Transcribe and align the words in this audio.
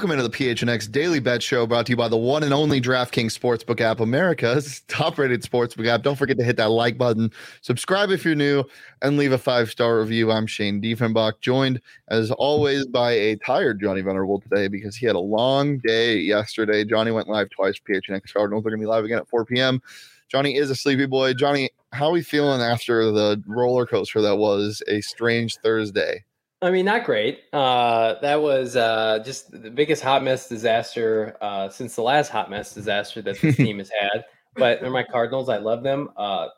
welcome 0.00 0.18
into 0.18 0.26
the 0.26 0.34
PHNX 0.34 0.90
Daily 0.90 1.20
Bet 1.20 1.42
Show 1.42 1.66
brought 1.66 1.84
to 1.84 1.92
you 1.92 1.96
by 1.96 2.08
the 2.08 2.16
one 2.16 2.42
and 2.42 2.54
only 2.54 2.80
DraftKings 2.80 3.38
Sportsbook 3.38 3.82
app, 3.82 4.00
America's 4.00 4.80
top 4.88 5.18
rated 5.18 5.42
sportsbook 5.42 5.86
app. 5.86 6.02
Don't 6.02 6.16
forget 6.16 6.38
to 6.38 6.42
hit 6.42 6.56
that 6.56 6.70
like 6.70 6.96
button, 6.96 7.30
subscribe 7.60 8.08
if 8.08 8.24
you're 8.24 8.34
new, 8.34 8.64
and 9.02 9.18
leave 9.18 9.32
a 9.32 9.36
five 9.36 9.70
star 9.70 10.00
review. 10.00 10.32
I'm 10.32 10.46
Shane 10.46 10.80
Diefenbach, 10.80 11.42
joined 11.42 11.82
as 12.08 12.30
always 12.30 12.86
by 12.86 13.10
a 13.10 13.36
tired 13.36 13.78
Johnny 13.78 14.00
Venerable 14.00 14.40
today 14.40 14.68
because 14.68 14.96
he 14.96 15.04
had 15.04 15.16
a 15.16 15.20
long 15.20 15.76
day 15.80 16.16
yesterday. 16.16 16.82
Johnny 16.82 17.10
went 17.10 17.28
live 17.28 17.50
twice, 17.50 17.78
PHNX 17.86 18.32
Cardinals. 18.32 18.64
They're 18.64 18.70
going 18.70 18.80
to 18.80 18.86
be 18.86 18.88
live 18.88 19.04
again 19.04 19.18
at 19.18 19.28
4 19.28 19.44
p.m. 19.44 19.82
Johnny 20.30 20.56
is 20.56 20.70
a 20.70 20.74
sleepy 20.74 21.04
boy. 21.04 21.34
Johnny, 21.34 21.68
how 21.92 22.06
are 22.06 22.12
we 22.12 22.22
feeling 22.22 22.62
after 22.62 23.12
the 23.12 23.42
roller 23.46 23.84
coaster 23.84 24.22
that 24.22 24.36
was 24.36 24.82
a 24.88 25.02
strange 25.02 25.56
Thursday? 25.56 26.24
I 26.62 26.70
mean, 26.70 26.84
not 26.84 27.04
great. 27.04 27.44
Uh, 27.52 28.16
that 28.20 28.40
was 28.40 28.76
uh, 28.76 29.20
just 29.24 29.50
the 29.50 29.70
biggest 29.70 30.02
hot 30.02 30.22
mess 30.22 30.48
disaster 30.48 31.36
uh, 31.40 31.70
since 31.70 31.96
the 31.96 32.02
last 32.02 32.28
hot 32.28 32.50
mess 32.50 32.74
disaster 32.74 33.22
that 33.22 33.40
this 33.40 33.56
team 33.56 33.78
has 33.78 33.90
had. 33.98 34.24
But 34.56 34.80
they're 34.80 34.90
my 34.90 35.02
Cardinals. 35.02 35.48
I 35.48 35.56
love 35.56 35.82
them. 35.82 36.10
Uh, 36.16 36.48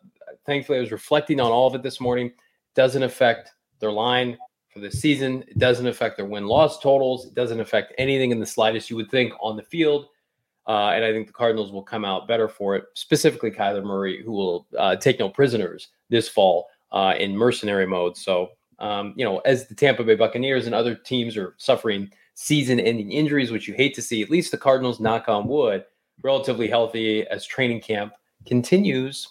thankfully, 0.45 0.79
I 0.79 0.81
was 0.81 0.91
reflecting 0.91 1.41
on 1.41 1.53
all 1.53 1.69
of 1.69 1.75
it 1.77 1.83
this 1.85 2.01
morning. 2.01 2.33
Doesn't 2.75 3.03
affect 3.03 3.53
their 3.79 3.93
line 3.93 4.37
for 4.73 4.81
the 4.81 4.91
season. 4.91 5.45
It 5.47 5.59
doesn't 5.59 5.87
affect 5.87 6.17
their 6.17 6.27
win 6.27 6.47
loss 6.47 6.81
totals. 6.81 7.27
It 7.27 7.35
doesn't 7.35 7.61
affect 7.61 7.95
anything 7.97 8.33
in 8.33 8.41
the 8.41 8.47
slightest 8.47 8.91
you 8.91 8.97
would 8.97 9.11
think 9.11 9.33
on 9.41 9.57
the 9.57 9.63
field. 9.63 10.07
Uh, 10.67 10.91
and 10.91 11.05
I 11.05 11.13
think 11.13 11.29
the 11.29 11.33
Cardinals 11.33 11.71
will 11.71 11.83
come 11.83 12.05
out 12.05 12.27
better 12.27 12.49
for 12.49 12.75
it, 12.75 12.85
specifically 12.95 13.51
Kyler 13.53 13.85
Murray, 13.85 14.23
who 14.25 14.33
will 14.33 14.67
uh, 14.77 14.97
take 14.97 15.21
no 15.21 15.29
prisoners 15.29 15.89
this 16.09 16.29
fall 16.29 16.69
in 17.19 17.37
mercenary 17.37 17.87
mode. 17.87 18.17
So 18.17 18.51
um, 18.83 19.15
you 19.17 19.25
know, 19.25 19.39
as 19.41 19.69
the 19.69 19.75
Tampa 19.75 20.05
Bay 20.05 20.17
Buccaneers 20.17 20.67
and 20.67 20.75
other 20.75 20.95
teams 20.95 21.37
are 21.37 21.55
suffering 21.57 22.11
season-ending 22.35 23.13
injuries, 23.13 23.51
which 23.51 23.69
you 23.69 23.75
hate 23.75 23.95
to 23.95 24.03
see, 24.03 24.23
at 24.23 24.31
least 24.31 24.51
the 24.51 24.59
Cardinals, 24.59 25.01
knock 25.01 25.29
on 25.29 25.47
wood, 25.47 25.85
relatively 26.23 26.69
healthy 26.69 27.27
as 27.29 27.47
training 27.47 27.81
camp 27.81 28.15
continues. 28.45 29.29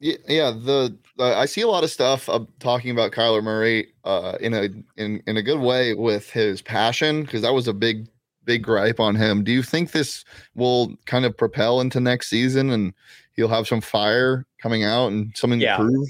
Yeah, 0.00 0.16
yeah. 0.28 0.50
The 0.50 0.98
uh, 1.18 1.36
I 1.36 1.46
see 1.46 1.60
a 1.60 1.68
lot 1.68 1.84
of 1.84 1.90
stuff 1.90 2.28
uh, 2.28 2.40
talking 2.58 2.90
about 2.90 3.12
Kyler 3.12 3.42
Murray 3.42 3.92
uh, 4.04 4.36
in 4.40 4.52
a 4.52 4.68
in 4.96 5.22
in 5.26 5.36
a 5.36 5.42
good 5.42 5.60
way 5.60 5.94
with 5.94 6.28
his 6.30 6.60
passion 6.60 7.22
because 7.22 7.42
that 7.42 7.54
was 7.54 7.68
a 7.68 7.72
big 7.72 8.08
big 8.44 8.62
gripe 8.62 9.00
on 9.00 9.14
him. 9.14 9.44
Do 9.44 9.52
you 9.52 9.62
think 9.62 9.92
this 9.92 10.24
will 10.54 10.94
kind 11.06 11.24
of 11.24 11.36
propel 11.36 11.80
into 11.80 12.00
next 12.00 12.28
season 12.28 12.70
and 12.70 12.92
he'll 13.34 13.48
have 13.48 13.68
some 13.68 13.80
fire 13.80 14.44
coming 14.60 14.84
out 14.84 15.12
and 15.12 15.34
something 15.36 15.60
yeah. 15.60 15.76
to 15.76 15.84
prove? 15.84 16.08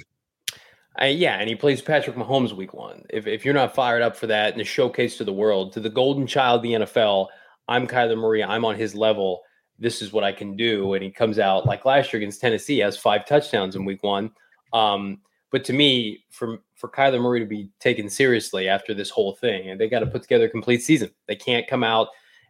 I, 0.97 1.06
yeah, 1.09 1.39
and 1.39 1.48
he 1.48 1.56
plays 1.56 1.83
Patrick 1.83 2.17
Mahomes 2.17 2.53
week 2.53 2.73
one. 2.73 3.05
If, 3.11 3.27
if 3.27 3.45
you're 3.45 3.55
not 3.55 3.75
fired 3.75 4.03
up 4.03 4.16
for 4.16 4.27
that 4.28 4.53
and 4.53 4.62
a 4.62 4.65
showcase 4.65 5.16
to 5.19 5.25
the 5.25 5.32
world, 5.32 5.72
to 5.72 5.81
the 5.81 5.91
golden 5.91 6.27
child 6.27 6.62
the 6.62 6.72
NFL, 6.72 7.28
I'm 7.66 7.87
Kyler 7.87 8.16
Murray. 8.16 8.44
I'm 8.44 8.65
on 8.65 8.77
his 8.77 8.94
level. 8.94 9.43
This 9.78 10.03
is 10.03 10.12
what 10.12 10.22
I 10.22 10.33
can 10.33 10.56
do. 10.56 10.94
And 10.94 11.03
he 11.03 11.10
comes 11.10 11.38
out 11.38 11.66
like 11.66 11.84
last 11.84 12.12
year 12.12 12.19
against 12.19 12.41
Tennessee, 12.41 12.78
has 12.78 12.97
five 12.97 13.27
touchdowns 13.27 13.75
in 13.75 13.84
week 13.84 14.04
one. 14.04 14.31
Um, 14.72 15.21
but 15.50 15.65
to 15.65 15.72
me, 15.72 16.25
for 16.31 16.59
for 16.75 16.88
Kyler 16.88 17.21
Murray 17.21 17.41
to 17.41 17.47
be 17.47 17.71
taken 17.81 18.09
seriously 18.09 18.69
after 18.69 18.93
this 18.93 19.10
whole 19.10 19.34
thing, 19.34 19.71
and 19.71 19.81
they 19.81 19.88
got 19.88 20.00
to 20.00 20.06
put 20.06 20.22
together 20.22 20.47
a 20.47 20.50
complete 20.50 20.83
season. 20.83 21.10
They 21.27 21.37
can't 21.37 21.66
come 21.66 21.83
out 21.83 22.09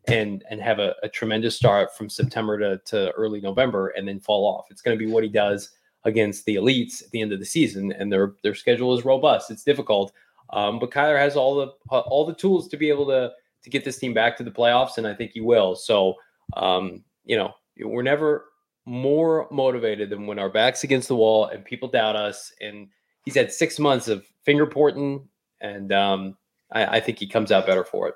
and 0.08 0.42
and 0.50 0.60
have 0.60 0.78
a, 0.78 0.94
a 1.02 1.08
tremendous 1.08 1.56
start 1.56 1.96
from 1.96 2.10
September 2.10 2.58
to, 2.58 2.80
to 2.86 3.10
early 3.12 3.40
November 3.40 3.88
and 3.88 4.06
then 4.06 4.20
fall 4.20 4.46
off. 4.46 4.66
It's 4.70 4.82
going 4.82 4.98
to 4.98 5.04
be 5.04 5.10
what 5.10 5.22
he 5.22 5.30
does 5.30 5.70
against 6.04 6.44
the 6.44 6.56
elites 6.56 7.02
at 7.02 7.10
the 7.10 7.20
end 7.20 7.32
of 7.32 7.38
the 7.38 7.46
season, 7.46 7.92
and 7.92 8.12
their 8.12 8.34
their 8.42 8.54
schedule 8.54 8.96
is 8.96 9.04
robust. 9.04 9.50
It's 9.50 9.64
difficult, 9.64 10.12
um, 10.50 10.78
but 10.78 10.90
Kyler 10.90 11.18
has 11.18 11.36
all 11.36 11.54
the 11.56 11.66
all 11.90 12.26
the 12.26 12.34
tools 12.34 12.68
to 12.68 12.76
be 12.76 12.88
able 12.88 13.06
to 13.06 13.32
to 13.62 13.70
get 13.70 13.84
this 13.84 13.98
team 13.98 14.14
back 14.14 14.36
to 14.36 14.44
the 14.44 14.50
playoffs, 14.50 14.98
and 14.98 15.06
I 15.06 15.14
think 15.14 15.32
he 15.32 15.40
will. 15.40 15.74
So, 15.74 16.14
um, 16.54 17.02
you 17.24 17.36
know, 17.36 17.54
we're 17.80 18.02
never 18.02 18.44
more 18.86 19.48
motivated 19.50 20.10
than 20.10 20.26
when 20.26 20.38
our 20.38 20.50
backs 20.50 20.84
against 20.84 21.08
the 21.08 21.16
wall 21.16 21.46
and 21.46 21.64
people 21.64 21.88
doubt 21.88 22.16
us. 22.16 22.52
And 22.60 22.88
he's 23.24 23.34
had 23.34 23.50
six 23.50 23.78
months 23.78 24.08
of 24.08 24.26
finger 24.44 24.66
porting, 24.66 25.26
and 25.60 25.92
um, 25.92 26.36
I, 26.72 26.96
I 26.96 27.00
think 27.00 27.18
he 27.18 27.26
comes 27.26 27.50
out 27.50 27.66
better 27.66 27.84
for 27.84 28.08
it. 28.08 28.14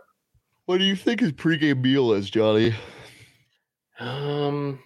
What 0.67 0.79
do 0.79 0.85
you 0.85 0.97
think 0.97 1.21
his 1.21 1.33
pregame 1.33 1.83
meal 1.83 2.13
is, 2.13 2.29
Johnny? 2.29 2.75
Um, 3.99 4.79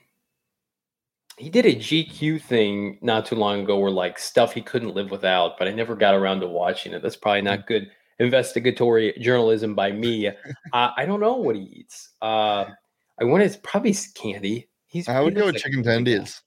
he 1.42 1.50
did 1.50 1.66
a 1.66 1.75
GQ 1.75 2.41
thing 2.41 2.98
not 3.03 3.26
too 3.26 3.34
long 3.34 3.62
ago 3.62 3.76
where 3.76 3.91
like 3.91 4.16
stuff 4.16 4.53
he 4.53 4.62
couldn't 4.62 4.94
live 4.94 5.10
without, 5.10 5.58
but 5.58 5.66
I 5.66 5.72
never 5.72 5.97
got 5.97 6.14
around 6.14 6.38
to 6.41 6.47
watching 6.47 6.92
it. 6.92 7.03
That's 7.03 7.16
probably 7.16 7.42
not 7.42 7.66
good 7.66 7.91
investigatory 8.20 9.12
journalism 9.20 9.75
by 9.75 9.91
me. 9.91 10.28
uh, 10.72 10.91
I 10.97 11.04
don't 11.04 11.19
know 11.19 11.34
what 11.34 11.56
he 11.56 11.62
eats. 11.62 12.10
Uh, 12.22 12.66
I 13.20 13.25
want 13.25 13.50
to 13.50 13.58
probably 13.58 13.97
candy. 14.14 14.69
He's 14.86 15.08
I 15.08 15.20
would 15.20 15.34
go 15.34 15.47
with 15.47 15.56
chicken 15.56 15.82
tendies. 15.82 16.42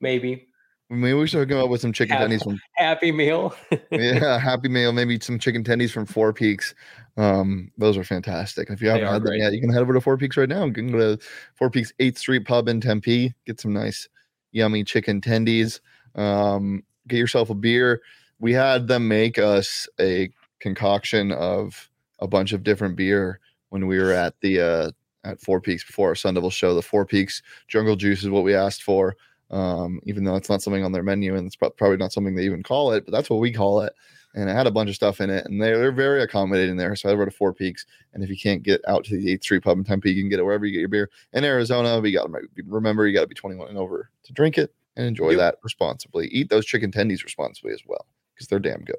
Maybe. 0.00 0.48
Maybe 0.90 1.14
we 1.14 1.28
should 1.28 1.48
come 1.48 1.58
up 1.58 1.70
with 1.70 1.80
some 1.80 1.92
chicken 1.92 2.16
happy, 2.16 2.34
tendies 2.34 2.42
from 2.42 2.58
Happy 2.74 3.12
Meal. 3.12 3.54
yeah, 3.92 4.38
Happy 4.40 4.68
Meal. 4.68 4.92
Maybe 4.92 5.20
some 5.20 5.38
chicken 5.38 5.62
tendies 5.62 5.92
from 5.92 6.04
Four 6.04 6.32
Peaks. 6.32 6.74
Um, 7.16 7.70
those 7.78 7.96
are 7.96 8.04
fantastic. 8.04 8.70
If 8.70 8.82
you 8.82 8.88
haven't 8.88 9.06
had 9.06 9.22
them 9.22 9.34
yet, 9.36 9.52
you 9.52 9.60
can 9.60 9.70
head 9.70 9.82
over 9.82 9.94
to 9.94 10.00
Four 10.00 10.18
Peaks 10.18 10.36
right 10.36 10.48
now. 10.48 10.64
You 10.64 10.72
can 10.72 10.90
go 10.90 11.16
to 11.16 11.24
Four 11.54 11.70
Peaks 11.70 11.92
8th 12.00 12.18
Street 12.18 12.44
Pub 12.44 12.68
in 12.68 12.80
Tempe. 12.80 13.32
Get 13.46 13.60
some 13.60 13.72
nice 13.72 14.08
yummy 14.52 14.84
chicken 14.84 15.20
tendies. 15.20 15.80
Um, 16.14 16.84
get 17.08 17.18
yourself 17.18 17.50
a 17.50 17.54
beer. 17.54 18.02
We 18.38 18.52
had 18.52 18.88
them 18.88 19.08
make 19.08 19.38
us 19.38 19.88
a 20.00 20.30
concoction 20.60 21.32
of 21.32 21.90
a 22.20 22.28
bunch 22.28 22.52
of 22.52 22.62
different 22.62 22.96
beer 22.96 23.40
when 23.70 23.86
we 23.86 23.98
were 23.98 24.12
at 24.12 24.34
the 24.40 24.60
uh, 24.60 24.90
at 25.24 25.40
Four 25.40 25.60
Peaks 25.60 25.84
before 25.84 26.08
our 26.08 26.14
Sun 26.14 26.34
Devil 26.34 26.50
show. 26.50 26.74
The 26.74 26.82
Four 26.82 27.04
Peaks 27.06 27.42
Jungle 27.68 27.96
Juice 27.96 28.22
is 28.22 28.30
what 28.30 28.44
we 28.44 28.54
asked 28.54 28.82
for, 28.82 29.16
um, 29.50 30.00
even 30.04 30.24
though 30.24 30.36
it's 30.36 30.48
not 30.48 30.62
something 30.62 30.84
on 30.84 30.92
their 30.92 31.02
menu 31.02 31.36
and 31.36 31.46
it's 31.46 31.56
probably 31.56 31.96
not 31.96 32.12
something 32.12 32.34
they 32.34 32.44
even 32.44 32.62
call 32.62 32.92
it, 32.92 33.04
but 33.04 33.12
that's 33.12 33.30
what 33.30 33.40
we 33.40 33.52
call 33.52 33.80
it. 33.80 33.94
And 34.34 34.48
it 34.48 34.54
had 34.54 34.66
a 34.66 34.70
bunch 34.70 34.88
of 34.88 34.96
stuff 34.96 35.20
in 35.20 35.28
it, 35.28 35.44
and 35.44 35.60
they're, 35.60 35.78
they're 35.78 35.92
very 35.92 36.22
accommodating 36.22 36.76
there. 36.76 36.96
So 36.96 37.10
I 37.10 37.14
wrote 37.14 37.26
to 37.26 37.30
Four 37.30 37.52
Peaks, 37.52 37.84
and 38.14 38.24
if 38.24 38.30
you 38.30 38.36
can't 38.36 38.62
get 38.62 38.80
out 38.88 39.04
to 39.04 39.16
the 39.16 39.36
8th 39.36 39.42
Street 39.42 39.62
Pub 39.62 39.76
in 39.76 39.84
Tempe, 39.84 40.10
you 40.10 40.22
can 40.22 40.30
get 40.30 40.38
it 40.38 40.44
wherever 40.44 40.64
you 40.64 40.72
get 40.72 40.80
your 40.80 40.88
beer. 40.88 41.10
In 41.34 41.44
Arizona, 41.44 42.00
we 42.00 42.12
got 42.12 42.26
to 42.26 42.42
remember 42.66 43.06
you 43.06 43.14
got 43.14 43.22
to 43.22 43.26
be 43.26 43.34
21 43.34 43.68
and 43.68 43.76
over 43.76 44.10
to 44.24 44.32
drink 44.32 44.56
it 44.56 44.74
and 44.96 45.06
enjoy 45.06 45.30
yep. 45.30 45.38
that 45.38 45.54
responsibly. 45.62 46.28
Eat 46.28 46.48
those 46.48 46.64
chicken 46.64 46.90
tendies 46.90 47.24
responsibly 47.24 47.72
as 47.72 47.82
well 47.86 48.06
because 48.34 48.48
they're 48.48 48.58
damn 48.58 48.84
good. 48.84 48.96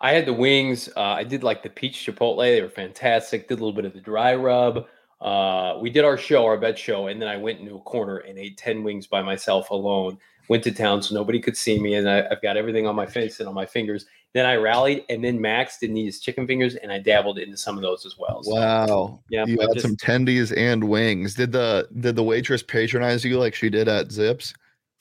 I 0.00 0.12
had 0.12 0.26
the 0.26 0.32
wings. 0.32 0.88
Uh, 0.96 1.00
I 1.00 1.24
did 1.24 1.42
like 1.42 1.62
the 1.62 1.70
peach 1.70 2.06
chipotle. 2.06 2.38
They 2.38 2.60
were 2.60 2.68
fantastic. 2.68 3.48
Did 3.48 3.54
a 3.54 3.62
little 3.62 3.72
bit 3.72 3.86
of 3.86 3.94
the 3.94 4.00
dry 4.00 4.34
rub. 4.34 4.86
Uh, 5.20 5.78
we 5.80 5.88
did 5.88 6.04
our 6.04 6.18
show, 6.18 6.44
our 6.44 6.58
bed 6.58 6.78
show, 6.78 7.06
and 7.06 7.20
then 7.20 7.28
I 7.28 7.36
went 7.36 7.60
into 7.60 7.76
a 7.76 7.80
corner 7.80 8.18
and 8.18 8.38
ate 8.38 8.58
10 8.58 8.84
wings 8.84 9.06
by 9.06 9.22
myself 9.22 9.70
alone. 9.70 10.18
Went 10.48 10.62
to 10.64 10.72
town 10.72 11.02
so 11.02 11.14
nobody 11.14 11.40
could 11.40 11.56
see 11.56 11.80
me, 11.80 11.94
and 11.94 12.08
I, 12.08 12.28
have 12.28 12.42
got 12.42 12.56
everything 12.56 12.86
on 12.86 12.94
my 12.94 13.06
face 13.06 13.40
and 13.40 13.48
on 13.48 13.54
my 13.54 13.66
fingers. 13.66 14.04
Then 14.34 14.44
I 14.44 14.56
rallied, 14.56 15.04
and 15.08 15.24
then 15.24 15.40
Max 15.40 15.78
did 15.78 15.94
these 15.94 16.20
chicken 16.20 16.46
fingers, 16.46 16.74
and 16.74 16.92
I 16.92 16.98
dabbled 16.98 17.38
into 17.38 17.56
some 17.56 17.76
of 17.76 17.82
those 17.82 18.04
as 18.04 18.18
well. 18.18 18.42
So, 18.42 18.54
wow! 18.54 19.20
Yeah, 19.30 19.46
you 19.46 19.58
had 19.58 19.70
just, 19.72 19.86
some 19.86 19.96
tendies 19.96 20.54
and 20.54 20.84
wings. 20.84 21.34
Did 21.34 21.52
the 21.52 21.88
did 22.00 22.16
the 22.16 22.22
waitress 22.22 22.62
patronize 22.62 23.24
you 23.24 23.38
like 23.38 23.54
she 23.54 23.70
did 23.70 23.88
at 23.88 24.08
Zipps? 24.08 24.52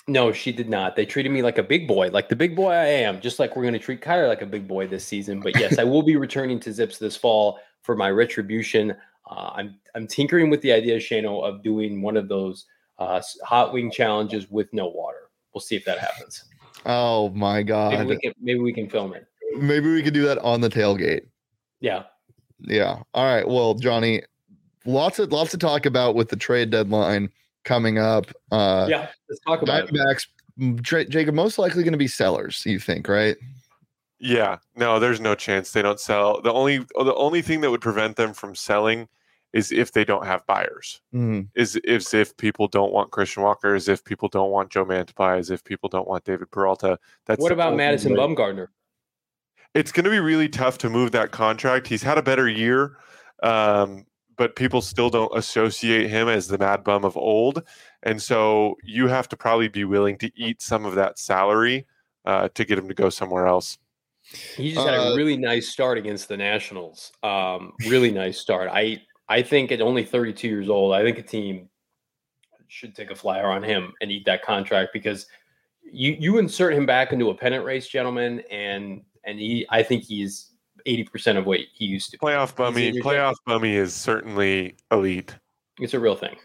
No, 0.07 0.31
she 0.31 0.51
did 0.51 0.69
not. 0.69 0.95
They 0.95 1.05
treated 1.05 1.31
me 1.31 1.41
like 1.41 1.57
a 1.57 1.63
big 1.63 1.87
boy, 1.87 2.09
like 2.11 2.29
the 2.29 2.35
big 2.35 2.55
boy 2.55 2.71
I 2.71 2.85
am, 2.85 3.19
just 3.19 3.39
like 3.39 3.55
we're 3.55 3.63
going 3.63 3.73
to 3.73 3.79
treat 3.79 4.01
Kyler 4.01 4.27
like 4.27 4.43
a 4.43 4.45
big 4.45 4.67
boy 4.67 4.87
this 4.87 5.03
season. 5.03 5.39
But 5.39 5.59
yes, 5.59 5.79
I 5.79 5.83
will 5.83 6.03
be 6.03 6.15
returning 6.15 6.59
to 6.61 6.69
Zipps 6.69 6.99
this 6.99 7.17
fall 7.17 7.59
for 7.81 7.95
my 7.95 8.11
retribution. 8.11 8.95
Uh, 9.29 9.51
I'm 9.55 9.75
I'm 9.95 10.05
tinkering 10.07 10.49
with 10.49 10.61
the 10.61 10.71
idea, 10.71 10.97
Shano, 10.97 11.43
of 11.43 11.63
doing 11.63 12.01
one 12.01 12.17
of 12.17 12.29
those 12.29 12.65
uh, 12.99 13.21
hot 13.43 13.73
wing 13.73 13.89
challenges 13.91 14.49
with 14.51 14.71
no 14.71 14.87
water. 14.87 15.29
We'll 15.53 15.61
see 15.61 15.75
if 15.75 15.85
that 15.85 15.97
happens. 15.97 16.45
Oh 16.85 17.29
my 17.29 17.63
god! 17.63 17.93
Maybe 17.93 18.09
we 18.09 18.17
can, 18.19 18.33
maybe 18.41 18.59
we 18.59 18.73
can 18.73 18.89
film 18.89 19.13
it. 19.13 19.27
Maybe 19.57 19.91
we 19.91 20.03
could 20.03 20.13
do 20.13 20.23
that 20.23 20.39
on 20.39 20.61
the 20.61 20.69
tailgate. 20.69 21.27
Yeah. 21.79 22.03
Yeah. 22.59 23.03
All 23.13 23.25
right. 23.25 23.47
Well, 23.47 23.75
Johnny, 23.75 24.23
lots 24.85 25.19
of 25.19 25.31
lots 25.31 25.51
to 25.51 25.57
talk 25.57 25.85
about 25.85 26.15
with 26.15 26.29
the 26.29 26.35
trade 26.35 26.69
deadline 26.69 27.29
coming 27.63 27.97
up. 27.97 28.27
Uh, 28.51 28.87
yeah, 28.89 29.09
let's 29.29 29.41
talk 29.41 29.61
about 29.61 29.89
Diamondbacks. 29.89 30.27
It. 30.57 31.09
Jacob, 31.09 31.35
most 31.35 31.57
likely 31.57 31.83
going 31.83 31.91
to 31.91 31.97
be 31.97 32.07
sellers. 32.07 32.63
You 32.65 32.79
think, 32.79 33.07
right? 33.07 33.35
Yeah, 34.19 34.57
no, 34.75 34.99
there's 34.99 35.19
no 35.19 35.35
chance 35.35 35.71
they 35.71 35.81
don't 35.81 35.99
sell. 35.99 36.41
The 36.41 36.53
only 36.53 36.77
the 36.77 37.13
only 37.15 37.41
thing 37.41 37.61
that 37.61 37.71
would 37.71 37.81
prevent 37.81 38.15
them 38.15 38.33
from 38.33 38.55
selling 38.55 39.07
is 39.55 39.71
if 39.71 39.93
they 39.93 40.03
don't 40.03 40.25
have 40.25 40.45
buyers. 40.45 41.01
Mm. 41.13 41.47
Is 41.55 41.77
is 41.77 42.13
if 42.13 42.35
people 42.35 42.67
don't 42.67 42.91
want 42.91 43.11
Christian 43.11 43.41
Walker, 43.41 43.73
is 43.73 43.87
if 43.87 44.03
people 44.03 44.27
don't 44.27 44.51
want 44.51 44.69
Joe 44.69 44.85
Mantiply, 44.85 45.39
is 45.39 45.49
if 45.49 45.63
people 45.63 45.87
don't 45.87 46.07
want 46.07 46.25
David 46.25 46.51
Peralta. 46.51 46.99
That's 47.25 47.41
what 47.41 47.53
about 47.53 47.75
Madison 47.75 48.13
way. 48.13 48.19
Bumgarner? 48.19 48.67
It's 49.73 49.93
going 49.93 50.03
to 50.03 50.09
be 50.09 50.19
really 50.19 50.49
tough 50.49 50.77
to 50.79 50.89
move 50.89 51.11
that 51.13 51.31
contract. 51.31 51.87
He's 51.87 52.03
had 52.03 52.17
a 52.17 52.21
better 52.21 52.49
year, 52.49 52.97
um, 53.43 54.05
but 54.37 54.57
people 54.57 54.81
still 54.81 55.09
don't 55.09 55.31
associate 55.37 56.09
him 56.09 56.27
as 56.27 56.47
the 56.49 56.57
Mad 56.57 56.83
Bum 56.83 57.05
of 57.05 57.15
old, 57.15 57.63
and 58.03 58.21
so 58.21 58.75
you 58.83 59.07
have 59.07 59.29
to 59.29 59.37
probably 59.37 59.69
be 59.69 59.85
willing 59.85 60.17
to 60.17 60.29
eat 60.35 60.61
some 60.61 60.83
of 60.83 60.95
that 60.95 61.17
salary 61.17 61.85
uh, 62.25 62.49
to 62.55 62.65
get 62.65 62.77
him 62.77 62.89
to 62.89 62.93
go 62.93 63.09
somewhere 63.09 63.47
else. 63.47 63.77
He 64.57 64.73
just 64.73 64.85
had 64.85 64.95
uh, 64.95 65.13
a 65.13 65.15
really 65.15 65.37
nice 65.37 65.69
start 65.69 65.97
against 65.97 66.27
the 66.27 66.35
Nationals. 66.35 67.13
Um, 67.23 67.73
really 67.87 68.11
nice 68.11 68.39
start. 68.39 68.69
I 68.73 69.01
I 69.27 69.41
think 69.41 69.71
at 69.71 69.81
only 69.81 70.03
32 70.03 70.47
years 70.47 70.69
old, 70.69 70.93
I 70.93 71.03
think 71.03 71.17
a 71.17 71.23
team 71.23 71.69
should 72.67 72.95
take 72.95 73.11
a 73.11 73.15
flyer 73.15 73.47
on 73.47 73.63
him 73.63 73.93
and 74.01 74.11
eat 74.11 74.25
that 74.25 74.43
contract 74.43 74.91
because 74.93 75.27
you 75.83 76.15
you 76.19 76.37
insert 76.37 76.73
him 76.73 76.85
back 76.85 77.13
into 77.13 77.29
a 77.29 77.35
pennant 77.35 77.63
race, 77.63 77.87
gentlemen, 77.87 78.41
and 78.51 79.01
and 79.23 79.39
he 79.39 79.65
I 79.69 79.83
think 79.83 80.03
he's 80.03 80.51
80% 80.87 81.37
of 81.37 81.45
what 81.45 81.59
he 81.73 81.85
used 81.85 82.11
to. 82.11 82.17
Be 82.17 82.25
playoff 82.25 82.55
bummy, 82.55 82.91
playoff 83.01 83.35
bummy 83.45 83.75
is 83.75 83.93
certainly 83.93 84.75
elite. 84.91 85.35
It's 85.79 85.93
a 85.93 85.99
real 85.99 86.15
thing. 86.15 86.35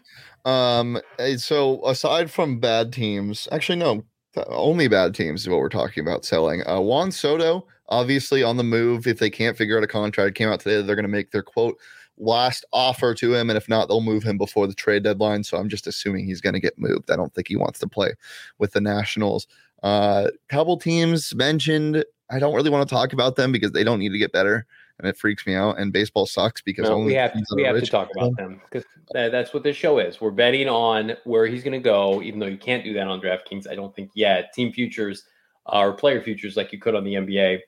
Um 0.45 0.99
so 1.37 1.85
aside 1.85 2.31
from 2.31 2.59
bad 2.59 2.91
teams, 2.93 3.47
actually 3.51 3.77
no, 3.77 4.03
only 4.47 4.87
bad 4.87 5.13
teams 5.13 5.41
is 5.41 5.49
what 5.49 5.59
we're 5.59 5.69
talking 5.69 6.01
about 6.01 6.25
selling. 6.25 6.65
Uh, 6.67 6.79
Juan 6.79 7.11
Soto, 7.11 7.67
obviously 7.89 8.41
on 8.41 8.57
the 8.57 8.63
move. 8.63 9.05
If 9.05 9.19
they 9.19 9.29
can't 9.29 9.57
figure 9.57 9.77
out 9.77 9.83
a 9.83 9.87
contract, 9.87 10.35
came 10.35 10.49
out 10.49 10.61
today, 10.61 10.77
that 10.77 10.83
they're 10.83 10.95
going 10.95 11.03
to 11.03 11.09
make 11.09 11.31
their 11.31 11.43
quote 11.43 11.77
last 12.21 12.63
offer 12.71 13.13
to 13.15 13.33
him, 13.33 13.49
and 13.49 13.57
if 13.57 13.67
not, 13.67 13.87
they'll 13.87 14.01
move 14.01 14.23
him 14.23 14.37
before 14.37 14.67
the 14.67 14.73
trade 14.73 15.03
deadline. 15.03 15.43
So 15.43 15.57
I'm 15.57 15.67
just 15.67 15.87
assuming 15.87 16.25
he's 16.25 16.41
going 16.41 16.53
to 16.53 16.59
get 16.59 16.79
moved. 16.79 17.11
I 17.11 17.15
don't 17.15 17.33
think 17.33 17.47
he 17.47 17.55
wants 17.55 17.79
to 17.79 17.87
play 17.87 18.13
with 18.59 18.71
the 18.73 18.81
Nationals. 18.81 19.47
Uh, 19.83 20.29
couple 20.47 20.77
teams 20.77 21.33
mentioned. 21.35 22.05
I 22.29 22.39
don't 22.39 22.53
really 22.53 22.69
want 22.69 22.87
to 22.87 22.95
talk 22.95 23.11
about 23.11 23.35
them 23.35 23.51
because 23.51 23.71
they 23.71 23.83
don't 23.83 23.99
need 23.99 24.13
to 24.13 24.17
get 24.17 24.31
better, 24.31 24.65
and 24.99 25.07
it 25.07 25.17
freaks 25.17 25.45
me 25.45 25.55
out. 25.55 25.79
And 25.79 25.91
baseball 25.91 26.25
sucks 26.25 26.61
because 26.61 26.87
no, 26.87 26.99
we 26.99 27.13
have 27.15 27.35
we 27.55 27.63
have 27.63 27.77
to 27.77 27.85
talk 27.85 28.09
about 28.15 28.37
them 28.37 28.61
because 28.69 28.85
that's 29.11 29.53
what 29.53 29.63
this 29.63 29.75
show 29.75 29.97
is. 29.99 30.21
We're 30.21 30.31
betting 30.31 30.69
on 30.69 31.13
where 31.25 31.47
he's 31.47 31.63
going 31.63 31.73
to 31.73 31.79
go, 31.79 32.21
even 32.21 32.39
though 32.39 32.45
you 32.45 32.57
can't 32.57 32.85
do 32.85 32.93
that 32.93 33.07
on 33.07 33.19
DraftKings. 33.19 33.69
I 33.69 33.75
don't 33.75 33.93
think 33.95 34.11
yet. 34.13 34.53
Team 34.53 34.71
futures 34.71 35.25
uh, 35.65 35.79
or 35.79 35.93
player 35.93 36.21
futures 36.21 36.55
like 36.55 36.71
you 36.71 36.79
could 36.79 36.95
on 36.95 37.03
the 37.03 37.15
NBA. 37.15 37.59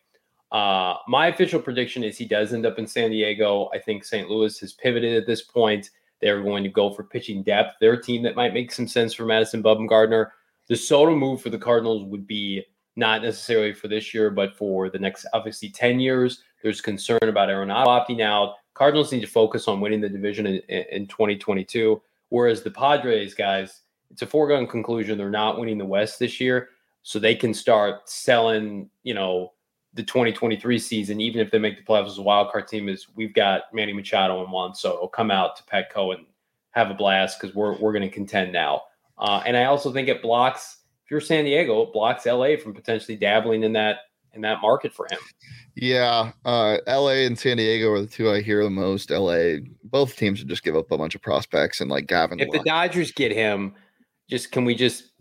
Uh, 0.54 0.98
my 1.08 1.28
official 1.28 1.60
prediction 1.60 2.04
is 2.04 2.16
he 2.16 2.26
does 2.26 2.54
end 2.54 2.66
up 2.66 2.78
in 2.78 2.86
San 2.86 3.10
Diego. 3.10 3.70
I 3.74 3.80
think 3.80 4.06
St. 4.06 4.30
Louis 4.30 4.58
has 4.60 4.72
pivoted 4.72 5.18
at 5.18 5.26
this 5.26 5.42
point. 5.42 5.90
They're 6.22 6.44
going 6.44 6.64
to 6.64 6.70
go 6.70 6.92
for 6.92 7.04
pitching 7.04 7.42
depth. 7.44 7.78
They're 7.82 7.94
a 7.94 8.02
team 8.02 8.22
that 8.24 8.36
might 8.36 8.54
make 8.54 8.72
some 8.72 8.88
sense 8.88 9.14
for 9.14 9.26
Madison 9.26 9.64
Bumgarner. 9.64 10.30
The 10.70 10.76
Soto 10.76 11.16
move 11.16 11.42
for 11.42 11.50
the 11.50 11.58
Cardinals 11.58 12.06
would 12.06 12.28
be 12.28 12.64
not 12.96 13.24
necessarily 13.24 13.74
for 13.74 13.88
this 13.88 14.14
year, 14.14 14.30
but 14.30 14.56
for 14.56 14.90
the 14.90 15.00
next, 15.00 15.26
obviously, 15.34 15.70
10 15.70 16.00
years. 16.00 16.44
There's 16.62 16.82
concern 16.82 17.20
about 17.24 17.50
Arenado 17.50 17.88
opting 17.88 18.22
out. 18.22 18.56
Cardinals 18.76 19.12
need 19.12 19.22
to 19.22 19.28
focus 19.28 19.68
on 19.68 19.82
winning 19.82 20.02
the 20.02 20.10
division 20.10 20.46
in, 20.46 20.62
in 20.70 21.08
2022. 21.08 22.02
Whereas 22.30 22.62
the 22.62 22.72
Padres, 22.72 23.34
guys, 23.34 23.82
it's 24.12 24.22
a 24.22 24.28
foregone 24.28 24.68
conclusion. 24.68 25.18
They're 25.18 25.30
not 25.30 25.60
winning 25.60 25.80
the 25.80 25.86
West 25.86 26.20
this 26.20 26.40
year. 26.40 26.70
So 27.02 27.20
they 27.20 27.36
can 27.36 27.54
start 27.54 28.08
selling, 28.08 28.90
you 29.02 29.14
know, 29.14 29.52
the 29.94 30.04
2023 30.04 30.80
season, 30.80 31.22
even 31.22 31.40
if 31.40 31.52
they 31.52 31.60
make 31.60 31.78
the 31.78 31.84
playoffs 31.84 32.08
as 32.08 32.18
a 32.18 32.22
wild 32.22 32.52
card 32.52 32.68
team, 32.68 32.90
is 32.90 33.08
we've 33.16 33.34
got 33.34 33.74
Manny 33.74 33.94
Machado 33.94 34.42
and 34.44 34.52
Juan 34.52 34.74
Soto 34.74 35.08
come 35.08 35.32
out 35.32 35.56
to 35.58 35.64
Petco 35.64 36.16
and 36.16 36.26
have 36.72 36.90
a 36.90 36.94
blast 36.94 37.40
because 37.40 37.56
we're 37.56 37.78
we're 37.78 37.94
going 37.94 38.08
to 38.08 38.10
contend 38.10 38.52
now. 38.52 38.82
Uh, 39.18 39.44
and 39.46 39.56
I 39.56 39.66
also 39.66 39.94
think 39.94 40.08
it 40.08 40.22
blocks 40.22 40.80
if 41.06 41.12
you're 41.12 41.22
San 41.22 41.46
Diego, 41.46 41.82
it 41.84 41.94
blocks 41.94 42.26
LA 42.26 42.56
from 42.56 42.74
potentially 42.74 43.18
dabbling 43.18 43.64
in 43.64 43.74
that 43.74 43.98
in 44.34 44.42
that 44.42 44.62
market 44.62 44.94
for 44.94 45.06
him. 45.12 45.20
Yeah, 45.76 46.32
uh, 46.46 46.78
LA 46.88 47.26
and 47.26 47.38
San 47.38 47.58
Diego 47.58 47.92
are 47.92 48.02
the 48.02 48.08
two 48.08 48.30
I 48.32 48.42
hear 48.42 48.64
the 48.64 48.70
most. 48.70 49.12
LA, 49.12 49.58
both 49.84 50.16
teams 50.16 50.40
would 50.40 50.50
just 50.50 50.64
give 50.64 50.76
up 50.76 50.92
a 50.92 50.98
bunch 50.98 51.14
of 51.14 51.22
prospects 51.22 51.82
and 51.82 51.90
like 51.90 52.08
Gavin. 52.08 52.40
If 52.40 52.52
the 52.52 52.64
Dodgers 52.64 53.12
get 53.12 53.32
him, 53.32 53.76
just 54.30 54.52
can 54.52 54.66
we 54.66 54.76
just 54.76 55.12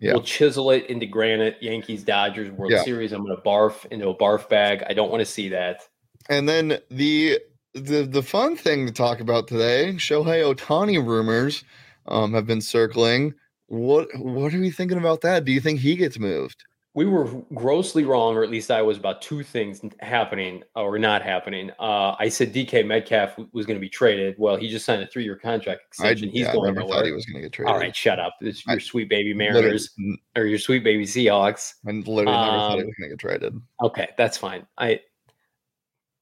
yeah. 0.00 0.14
We'll 0.14 0.22
chisel 0.22 0.70
it 0.70 0.86
into 0.86 1.06
granite. 1.06 1.58
Yankees 1.60 2.02
Dodgers 2.02 2.50
World 2.50 2.72
yeah. 2.72 2.82
Series. 2.82 3.12
I'm 3.12 3.22
going 3.22 3.36
to 3.36 3.42
barf 3.42 3.84
into 3.86 4.08
a 4.08 4.16
barf 4.16 4.48
bag. 4.48 4.82
I 4.88 4.94
don't 4.94 5.10
want 5.10 5.20
to 5.20 5.26
see 5.26 5.50
that. 5.50 5.86
And 6.28 6.48
then 6.48 6.78
the 6.90 7.38
the 7.74 8.02
the 8.02 8.22
fun 8.22 8.56
thing 8.56 8.86
to 8.86 8.92
talk 8.92 9.20
about 9.20 9.46
today: 9.46 9.92
Shohei 9.96 10.54
Ohtani 10.54 11.04
rumors 11.06 11.64
um, 12.08 12.32
have 12.32 12.46
been 12.46 12.62
circling. 12.62 13.34
What 13.66 14.08
what 14.16 14.54
are 14.54 14.60
we 14.60 14.70
thinking 14.70 14.98
about 14.98 15.20
that? 15.20 15.44
Do 15.44 15.52
you 15.52 15.60
think 15.60 15.80
he 15.80 15.96
gets 15.96 16.18
moved? 16.18 16.64
We 16.92 17.04
were 17.04 17.26
grossly 17.54 18.04
wrong, 18.04 18.36
or 18.36 18.42
at 18.42 18.50
least 18.50 18.70
I 18.70 18.82
was 18.82 18.98
about 18.98 19.22
two 19.22 19.44
things 19.44 19.80
happening 20.00 20.64
or 20.74 20.98
not 20.98 21.22
happening. 21.22 21.70
Uh, 21.78 22.16
I 22.18 22.28
said 22.28 22.52
DK 22.52 22.84
Metcalf 22.84 23.38
was 23.52 23.64
going 23.64 23.76
to 23.76 23.80
be 23.80 23.88
traded. 23.88 24.34
Well, 24.38 24.56
he 24.56 24.68
just 24.68 24.84
signed 24.84 25.02
a 25.02 25.06
three-year 25.06 25.36
contract 25.36 25.82
extension. 25.86 26.30
I, 26.30 26.32
He's 26.32 26.40
yeah, 26.46 26.52
going 26.52 26.70
I 26.70 26.72
never 26.72 26.88
thought 26.88 27.04
he 27.04 27.12
was 27.12 27.24
going 27.26 27.36
to 27.36 27.42
get 27.42 27.52
traded. 27.52 27.72
All 27.72 27.78
right, 27.78 27.94
shut 27.94 28.18
up. 28.18 28.34
It's 28.40 28.66
your 28.66 28.76
I, 28.76 28.78
sweet 28.78 29.08
baby 29.08 29.34
Mariners 29.34 29.90
or 30.34 30.46
your 30.46 30.58
sweet 30.58 30.82
baby 30.82 31.04
Seahawks. 31.04 31.74
I 31.86 31.92
literally 31.92 32.24
never 32.24 32.36
um, 32.36 32.58
thought 32.58 32.74
he 32.74 32.80
um, 32.80 32.86
was 32.86 32.96
going 32.96 33.10
to 33.10 33.16
get 33.16 33.18
traded. 33.20 33.60
Okay, 33.82 34.08
that's 34.18 34.36
fine. 34.36 34.66
I 34.76 35.00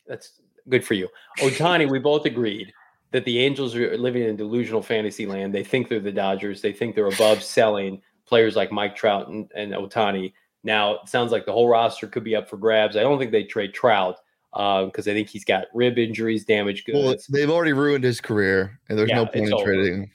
that's 0.07 0.41
good 0.69 0.85
for 0.85 0.95
you, 0.95 1.09
Ohtani. 1.39 1.91
we 1.91 1.99
both 1.99 2.27
agreed 2.27 2.73
that 3.13 3.25
the 3.25 3.39
Angels 3.39 3.75
are 3.75 3.97
living 3.97 4.23
in 4.23 4.37
delusional 4.37 4.83
fantasy 4.83 5.25
land. 5.25 5.55
They 5.55 5.65
think 5.65 5.89
they're 5.89 5.99
the 5.99 6.13
Dodgers. 6.13 6.61
They 6.61 6.75
think 6.75 6.95
they're 6.95 7.09
above 7.09 7.43
selling 7.43 8.03
players 8.27 8.55
like 8.55 8.71
Mike 8.71 8.95
Trout 8.95 9.29
and, 9.29 9.51
and 9.55 9.73
Ohtani 9.73 10.35
now, 10.69 10.97
it 10.97 11.09
sounds 11.09 11.33
like 11.33 11.47
the 11.47 11.53
whole 11.53 11.67
roster 11.67 12.07
could 12.07 12.23
be 12.23 12.37
up 12.37 12.49
for 12.49 12.59
grabs. 12.59 12.95
I 12.95 13.01
don't 13.01 13.19
think 13.19 13.33
they 13.33 13.43
trade 13.43 13.73
Trout 13.73 14.19
because 14.53 15.07
um, 15.07 15.11
I 15.11 15.15
think 15.15 15.29
he's 15.29 15.45
got 15.45 15.65
rib 15.75 15.99
injuries, 15.99 16.45
damaged 16.45 16.85
goods. 16.85 16.99
Well, 16.99 17.17
they've 17.31 17.51
already 17.51 17.73
ruined 17.73 18.05
his 18.05 18.21
career, 18.21 18.79
and 18.89 18.99
there's 18.99 19.09
yeah, 19.09 19.17
no 19.17 19.27
point 19.27 19.51
in 19.51 19.65
trading. 19.65 20.11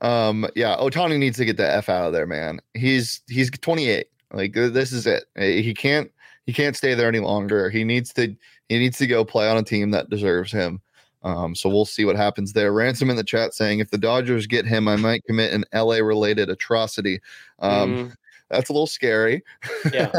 Um, 0.00 0.48
yeah, 0.56 0.76
Ohtani 0.76 1.18
needs 1.18 1.36
to 1.36 1.44
get 1.44 1.58
the 1.58 1.70
f 1.70 1.90
out 1.90 2.06
of 2.06 2.12
there, 2.14 2.26
man. 2.26 2.60
He's 2.72 3.20
he's 3.28 3.50
28. 3.50 4.06
Like 4.32 4.54
this 4.54 4.92
is 4.92 5.06
it. 5.06 5.24
He 5.36 5.74
can't 5.74 6.10
he 6.46 6.52
can't 6.54 6.76
stay 6.76 6.94
there 6.94 7.08
any 7.08 7.20
longer. 7.20 7.68
He 7.68 7.84
needs 7.84 8.12
to 8.14 8.34
he 8.70 8.78
needs 8.78 8.96
to 8.98 9.06
go 9.06 9.24
play 9.24 9.50
on 9.50 9.58
a 9.58 9.62
team 9.62 9.90
that 9.90 10.08
deserves 10.08 10.50
him. 10.50 10.80
Um, 11.22 11.54
so 11.54 11.68
we'll 11.68 11.84
see 11.84 12.06
what 12.06 12.16
happens 12.16 12.54
there. 12.54 12.72
Ransom 12.72 13.10
in 13.10 13.16
the 13.16 13.24
chat 13.24 13.52
saying 13.52 13.80
if 13.80 13.90
the 13.90 13.98
Dodgers 13.98 14.46
get 14.46 14.64
him, 14.64 14.88
I 14.88 14.96
might 14.96 15.24
commit 15.24 15.52
an 15.52 15.64
LA 15.74 15.96
related 15.96 16.48
atrocity. 16.48 17.20
Um, 17.58 18.08
mm. 18.08 18.14
That's 18.50 18.68
a 18.68 18.72
little 18.72 18.86
scary. 18.86 19.42
Yeah. 19.92 20.10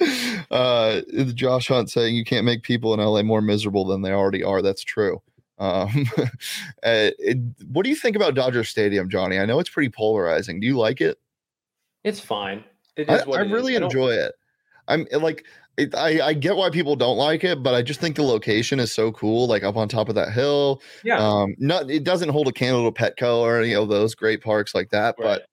uh, 0.50 1.00
Josh 1.34 1.68
Hunt 1.68 1.90
saying 1.90 2.14
you 2.14 2.24
can't 2.24 2.44
make 2.44 2.62
people 2.62 2.94
in 2.94 3.00
LA 3.00 3.22
more 3.22 3.42
miserable 3.42 3.84
than 3.84 4.02
they 4.02 4.12
already 4.12 4.42
are. 4.42 4.62
That's 4.62 4.82
true. 4.82 5.22
Um, 5.58 6.06
uh, 6.18 7.10
it, 7.18 7.38
what 7.68 7.84
do 7.84 7.90
you 7.90 7.96
think 7.96 8.16
about 8.16 8.34
Dodger 8.34 8.64
Stadium, 8.64 9.08
Johnny? 9.08 9.38
I 9.38 9.46
know 9.46 9.60
it's 9.60 9.70
pretty 9.70 9.90
polarizing. 9.90 10.60
Do 10.60 10.66
you 10.66 10.76
like 10.76 11.00
it? 11.00 11.18
It's 12.02 12.20
fine. 12.20 12.64
It 12.96 13.08
is 13.08 13.22
I, 13.22 13.30
I 13.30 13.40
really 13.40 13.74
enjoy 13.74 14.10
it. 14.10 14.34
I'm 14.86 15.06
like, 15.12 15.44
it, 15.76 15.94
I, 15.94 16.20
I 16.28 16.32
get 16.34 16.56
why 16.56 16.70
people 16.70 16.94
don't 16.94 17.16
like 17.16 17.42
it, 17.42 17.62
but 17.62 17.74
I 17.74 17.82
just 17.82 18.00
think 18.00 18.16
the 18.16 18.22
location 18.22 18.78
is 18.78 18.92
so 18.92 19.10
cool, 19.12 19.48
like 19.48 19.64
up 19.64 19.76
on 19.76 19.88
top 19.88 20.08
of 20.08 20.14
that 20.14 20.32
hill. 20.32 20.82
Yeah. 21.02 21.18
Um, 21.18 21.56
not 21.58 21.90
it 21.90 22.04
doesn't 22.04 22.28
hold 22.28 22.46
a 22.46 22.52
candle 22.52 22.90
to 22.90 23.02
Petco 23.02 23.38
or 23.38 23.58
any 23.58 23.74
of 23.74 23.88
those 23.88 24.14
great 24.14 24.42
parks 24.42 24.74
like 24.74 24.90
that, 24.90 25.16
right. 25.18 25.24
but 25.24 25.46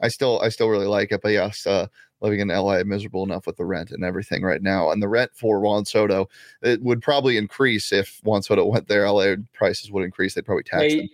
I 0.00 0.08
still 0.08 0.40
I 0.40 0.48
still 0.48 0.68
really 0.68 0.86
like 0.86 1.12
it. 1.12 1.20
But 1.22 1.32
yes, 1.32 1.66
uh, 1.66 1.86
living 2.20 2.40
in 2.40 2.48
LA, 2.48 2.82
miserable 2.84 3.24
enough 3.24 3.46
with 3.46 3.56
the 3.56 3.64
rent 3.64 3.90
and 3.90 4.04
everything 4.04 4.42
right 4.42 4.62
now. 4.62 4.90
And 4.90 5.02
the 5.02 5.08
rent 5.08 5.30
for 5.34 5.60
Juan 5.60 5.84
Soto 5.84 6.28
it 6.62 6.82
would 6.82 7.02
probably 7.02 7.36
increase 7.36 7.92
if 7.92 8.20
Juan 8.24 8.42
Soto 8.42 8.64
went 8.66 8.88
there. 8.88 9.10
LA 9.10 9.36
prices 9.52 9.90
would 9.90 10.04
increase. 10.04 10.34
They'd 10.34 10.44
probably 10.44 10.64
tax 10.64 10.80
they, 10.80 10.96
them. 10.96 11.08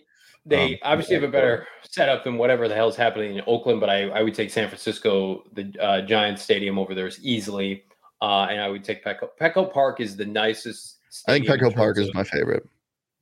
They 0.47 0.75
um, 0.75 0.79
obviously 0.83 1.15
have 1.15 1.25
a 1.25 1.29
better 1.29 1.67
setup 1.83 2.25
than 2.25 2.39
whatever 2.39 2.69
the 2.69 2.75
hell's 2.75 2.97
happening 2.97 3.37
in 3.37 3.43
Oakland, 3.47 3.81
but 3.81 3.91
I, 3.91 4.09
I 4.11 4.23
would 4.23 4.35
take 4.35 4.51
San 4.51 4.69
Francisco, 4.69 5.43
the 5.53 5.75
uh, 5.81 6.03
Giants 6.03 6.43
Stadium 6.43 6.79
over 6.79 6.95
there 6.95 7.09
is 7.09 7.19
easily. 7.25 7.85
Uh, 8.23 8.47
and 8.49 8.61
I 8.61 8.69
would 8.69 8.85
take 8.85 9.05
Petco. 9.05 9.29
Petco 9.39 9.71
Park 9.71 10.01
is 10.01 10.17
the 10.17 10.25
nicest. 10.25 10.99
I 11.27 11.33
think 11.33 11.47
Petco 11.47 11.75
Park 11.75 11.99
is 11.99 12.13
my 12.15 12.25
favorite 12.25 12.67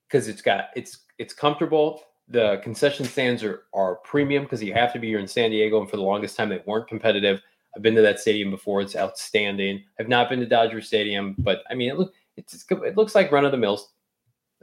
because 0.08 0.28
it's 0.28 0.42
got 0.42 0.66
it's 0.76 0.98
it's 1.18 1.34
comfortable 1.34 2.02
the 2.28 2.60
concession 2.62 3.04
stands 3.04 3.42
are, 3.42 3.64
are 3.74 3.96
premium 3.96 4.44
because 4.44 4.62
you 4.62 4.72
have 4.72 4.92
to 4.92 4.98
be 4.98 5.08
here 5.08 5.18
in 5.18 5.28
San 5.28 5.50
Diego. 5.50 5.80
And 5.80 5.90
for 5.90 5.96
the 5.96 6.02
longest 6.02 6.36
time, 6.36 6.48
they 6.48 6.62
weren't 6.66 6.88
competitive. 6.88 7.40
I've 7.76 7.82
been 7.82 7.94
to 7.96 8.02
that 8.02 8.20
stadium 8.20 8.50
before. 8.50 8.80
It's 8.80 8.96
outstanding. 8.96 9.82
I've 9.98 10.08
not 10.08 10.28
been 10.28 10.40
to 10.40 10.46
Dodger 10.46 10.80
Stadium, 10.80 11.34
but 11.38 11.62
I 11.70 11.74
mean, 11.74 11.90
it, 11.90 11.98
look, 11.98 12.14
it's, 12.36 12.64
it 12.70 12.96
looks 12.96 13.14
like 13.14 13.32
run 13.32 13.44
of 13.44 13.52
the 13.52 13.58
mills. 13.58 13.92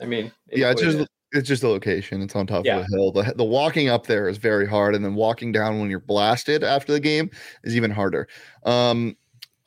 I 0.01 0.05
mean, 0.05 0.31
yeah, 0.51 0.71
it 0.71 0.77
just, 0.79 1.07
It's 1.33 1.47
just 1.47 1.61
the 1.61 1.69
location. 1.69 2.21
It's 2.21 2.35
on 2.35 2.47
top 2.47 2.65
yeah. 2.65 2.77
of 2.77 2.85
a 2.85 2.87
hill. 2.95 3.11
The, 3.11 3.33
the 3.35 3.43
walking 3.43 3.89
up 3.89 4.07
there 4.07 4.27
is 4.27 4.37
very 4.37 4.67
hard, 4.67 4.95
and 4.95 5.05
then 5.05 5.15
walking 5.15 5.51
down 5.51 5.79
when 5.79 5.89
you're 5.89 5.99
blasted 5.99 6.63
after 6.63 6.91
the 6.91 6.99
game 6.99 7.29
is 7.63 7.75
even 7.75 7.91
harder. 7.91 8.27
Um, 8.63 9.15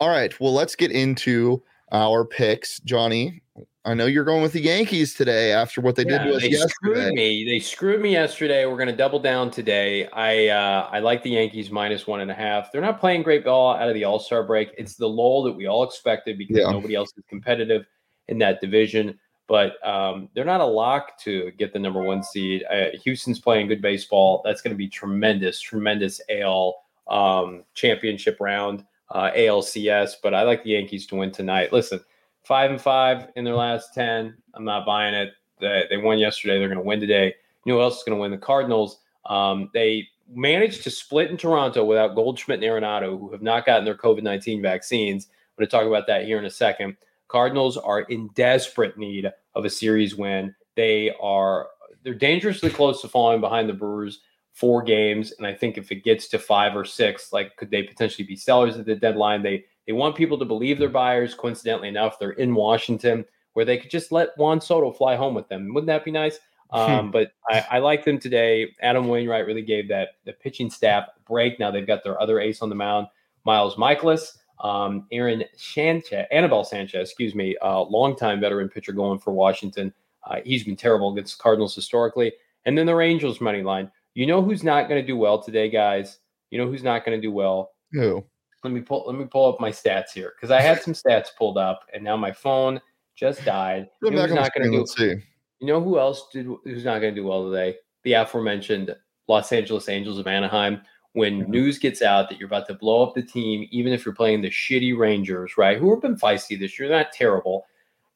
all 0.01 0.09
right. 0.09 0.39
Well, 0.41 0.53
let's 0.53 0.75
get 0.75 0.91
into 0.91 1.63
our 1.93 2.25
picks. 2.25 2.81
Johnny, 2.81 3.43
I 3.87 3.93
know 3.93 4.07
you're 4.07 4.25
going 4.25 4.43
with 4.43 4.55
the 4.55 4.63
Yankees 4.63 5.13
today 5.13 5.53
after 5.53 5.83
what 5.83 5.95
they 5.95 6.05
yeah, 6.05 6.25
did 6.25 6.31
to 6.31 6.37
us 6.37 6.43
they 6.43 6.49
yesterday. 6.49 6.71
Screwed 6.71 7.15
me. 7.15 7.45
They 7.45 7.59
screwed 7.59 8.01
me 8.01 8.13
yesterday. 8.13 8.65
We're 8.65 8.79
going 8.79 8.89
to 8.89 8.97
double 8.97 9.21
down 9.21 9.51
today. 9.51 10.07
I 10.09 10.49
uh, 10.49 10.89
I 10.91 11.01
like 11.01 11.23
the 11.23 11.31
Yankees 11.31 11.71
minus 11.71 12.07
one 12.07 12.23
and 12.23 12.31
a 12.31 12.35
half. 12.35 12.73
They're 12.73 12.81
not 12.81 12.99
playing 12.99 13.25
great 13.25 13.45
ball 13.45 13.75
out 13.75 13.89
of 13.89 13.95
the 13.95 14.05
All 14.05 14.19
Star 14.19 14.43
break. 14.43 14.71
It's 14.79 14.97
the 14.97 15.09
lull 15.09 15.43
that 15.43 15.53
we 15.53 15.67
all 15.67 15.85
expected 15.85 16.39
because 16.39 16.57
yeah. 16.57 16.71
nobody 16.71 16.95
else 16.95 17.13
is 17.17 17.25
competitive 17.29 17.85
in 18.29 18.39
that 18.39 18.63
division. 18.63 19.19
But 19.49 19.87
um, 19.87 20.31
they're 20.35 20.47
not 20.47 20.63
a 20.63 20.67
lock 20.67 21.19
to 21.21 21.51
get 21.59 21.75
the 21.75 21.79
number 21.79 22.03
one 22.03 22.23
seed. 22.23 22.65
Uh, 22.71 22.87
Houston's 23.05 23.39
playing 23.39 23.67
good 23.69 23.83
baseball. 23.83 24.41
That's 24.47 24.63
going 24.63 24.73
to 24.73 24.79
be 24.79 24.89
tremendous, 24.89 25.61
tremendous 25.61 26.23
AL 26.31 26.75
um, 27.09 27.65
championship 27.75 28.39
round, 28.41 28.87
uh, 29.11 29.31
ALCS. 29.37 30.15
But 30.23 30.33
I 30.33 30.45
like 30.45 30.65
the 30.65 30.71
Yankees 30.71 31.07
to 31.09 31.17
win 31.17 31.31
tonight. 31.31 31.71
Listen 31.71 32.01
five 32.45 32.71
and 32.71 32.81
five 32.81 33.29
in 33.37 33.45
their 33.45 33.55
last 33.55 33.95
10. 33.95 34.35
I'm 34.55 34.65
not 34.65 34.87
buying 34.87 35.15
it. 35.15 35.33
They, 35.61 35.85
they 35.91 35.97
won 35.97 36.19
yesterday. 36.19 36.59
They're 36.59 36.69
going 36.69 36.79
to 36.79 36.85
win 36.85 37.01
today. 37.01 37.35
You 37.65 37.73
know 37.73 37.79
who 37.79 37.83
else 37.83 37.99
is 37.99 38.05
going 38.05 38.17
to 38.17 38.21
win? 38.21 38.31
The 38.31 38.39
Cardinals. 38.39 39.01
Um, 39.27 39.71
they 39.73 40.09
managed 40.33 40.83
to 40.85 40.91
split 40.91 41.31
in 41.31 41.37
Toronto 41.37 41.85
without 41.85 42.15
Goldschmidt 42.15 42.63
and 42.63 42.71
Arenado, 42.71 43.19
who 43.19 43.33
have 43.33 43.43
not 43.43 43.67
gotten 43.67 43.85
their 43.85 43.97
COVID 43.97 44.23
19 44.23 44.63
vaccines. 44.63 45.27
I'm 45.27 45.63
going 45.63 45.69
to 45.69 45.71
talk 45.71 45.87
about 45.87 46.07
that 46.09 46.25
here 46.25 46.39
in 46.39 46.45
a 46.45 46.51
second. 46.51 46.97
Cardinals 47.29 47.77
are 47.77 48.01
in 48.01 48.29
desperate 48.35 48.99
need 48.99 49.31
of 49.55 49.65
a 49.65 49.71
series 49.71 50.15
win. 50.15 50.55
They 50.77 51.15
are 51.21 51.69
they're 52.03 52.15
dangerously 52.15 52.71
close 52.71 53.01
to 53.01 53.09
falling 53.09 53.41
behind 53.41 53.69
the 53.69 53.75
Brewers 53.75 54.21
four 54.53 54.83
games, 54.83 55.33
and 55.39 55.47
I 55.47 55.55
think 55.55 55.79
if 55.79 55.91
it 55.91 56.05
gets 56.05 56.29
to 56.29 56.39
five 56.39 56.77
or 56.77 56.85
six, 56.85 57.33
like 57.33 57.57
could 57.57 57.71
they 57.71 57.83
potentially 57.83 58.27
be 58.27 58.37
sellers 58.37 58.77
at 58.77 58.87
the 58.87 58.95
deadline? 58.95 59.43
They 59.43 59.65
they 59.87 59.93
want 59.93 60.17
people 60.17 60.39
to 60.39 60.45
believe 60.45 60.79
they're 60.79 60.89
buyers. 60.89 61.35
Coincidentally 61.35 61.89
enough, 61.89 62.19
they're 62.19 62.33
in 62.33 62.55
Washington 62.55 63.25
where 63.55 63.65
they 63.65 63.79
could 63.79 63.91
just 63.91 64.13
let 64.13 64.37
Juan 64.37 64.61
Soto 64.61 64.93
fly 64.93 65.17
home 65.17 65.35
with 65.35 65.49
them. 65.49 65.73
Wouldn't 65.73 65.87
that 65.87 66.05
be 66.05 66.11
nice? 66.11 66.39
Hmm. 66.71 66.79
Um, 66.79 67.11
but 67.11 67.33
I, 67.49 67.65
I, 67.73 67.79
like 67.79 68.05
them 68.05 68.19
today. 68.19 68.75
Adam 68.83 69.07
Wainwright 69.07 69.47
really 69.47 69.63
gave 69.63 69.89
that 69.89 70.17
the 70.25 70.33
pitching 70.33 70.71
staff 70.71 71.09
a 71.17 71.21
break. 71.21 71.59
Now 71.61 71.71
they've 71.71 71.87
got 71.87 72.03
their 72.03 72.21
other 72.21 72.41
ace 72.41 72.63
on 72.63 72.69
the 72.69 72.75
mound, 72.75 73.07
Miles 73.45 73.77
Mikolas, 73.77 74.39
um, 74.61 75.07
Aaron 75.13 75.45
Sanchez, 75.57 76.27
Anibal 76.33 76.65
Sanchez, 76.65 77.09
excuse 77.09 77.35
me, 77.35 77.57
uh, 77.63 77.83
longtime 77.83 78.41
veteran 78.41 78.69
pitcher 78.69 78.93
going 78.93 79.19
for 79.19 79.33
Washington. 79.33 79.93
Uh, 80.25 80.41
he's 80.45 80.65
been 80.65 80.77
terrible 80.77 81.13
against 81.13 81.39
Cardinals 81.39 81.75
historically. 81.75 82.33
And 82.65 82.77
then 82.77 82.87
the 82.87 82.99
Angels 82.99 83.41
money 83.41 83.63
line. 83.63 83.91
You 84.15 84.27
know 84.27 84.43
who's 84.43 84.65
not 84.65 84.89
going 84.89 85.01
to 85.01 85.07
do 85.07 85.17
well 85.17 85.43
today, 85.43 85.69
guys? 85.69 86.19
You 86.51 86.59
know 86.59 86.67
who's 86.67 86.83
not 86.83 87.05
going 87.05 87.21
to 87.21 87.23
do 87.23 87.33
well? 87.33 87.73
Who? 87.93 88.25
Let 88.65 88.73
me 88.73 88.81
pull 88.81 89.05
let 89.07 89.17
me 89.17 89.27
pull 89.27 89.53
up 89.53 89.61
my 89.61 89.71
stats 89.71 90.11
here 90.13 90.33
because 90.35 90.51
I 90.51 90.61
had 90.61 90.83
some 90.83 90.95
stats 90.95 91.29
pulled 91.37 91.59
up 91.59 91.85
and 91.93 92.03
now 92.03 92.17
my 92.17 92.33
phone 92.33 92.81
just 93.15 93.45
died. 93.45 93.89
You 94.03 94.11
know, 94.11 94.27
not 94.27 94.53
going 94.55 94.71
to 94.71 94.85
do. 94.97 95.21
You 95.61 95.67
know 95.69 95.81
who 95.81 95.99
else 95.99 96.27
did? 96.33 96.47
Who's 96.65 96.85
not 96.85 96.99
going 97.01 97.15
to 97.15 97.21
do 97.21 97.27
well 97.27 97.49
today? 97.49 97.77
The 98.03 98.15
aforementioned 98.15 98.95
Los 99.29 99.53
Angeles 99.53 99.89
Angels 99.89 100.19
of 100.19 100.27
Anaheim. 100.27 100.81
When 101.13 101.49
news 101.49 101.79
gets 101.79 102.03
out 102.03 102.29
that 102.29 102.41
you're 102.41 102.49
about 102.49 102.67
to 102.67 102.75
blow 102.75 103.05
up 103.05 103.15
the 103.15 103.23
team, 103.23 103.69
even 103.71 103.93
if 103.93 104.05
you're 104.05 104.15
playing 104.15 104.43
the 104.43 104.51
shitty 104.51 104.99
Rangers, 104.99 105.57
right, 105.57 105.79
who 105.79 105.91
have 105.91 106.03
been 106.03 106.17
feisty 106.17 106.59
this 106.59 106.77
year, 106.77 106.89
they're 106.89 106.99
not 106.99 107.13
terrible. 107.13 107.67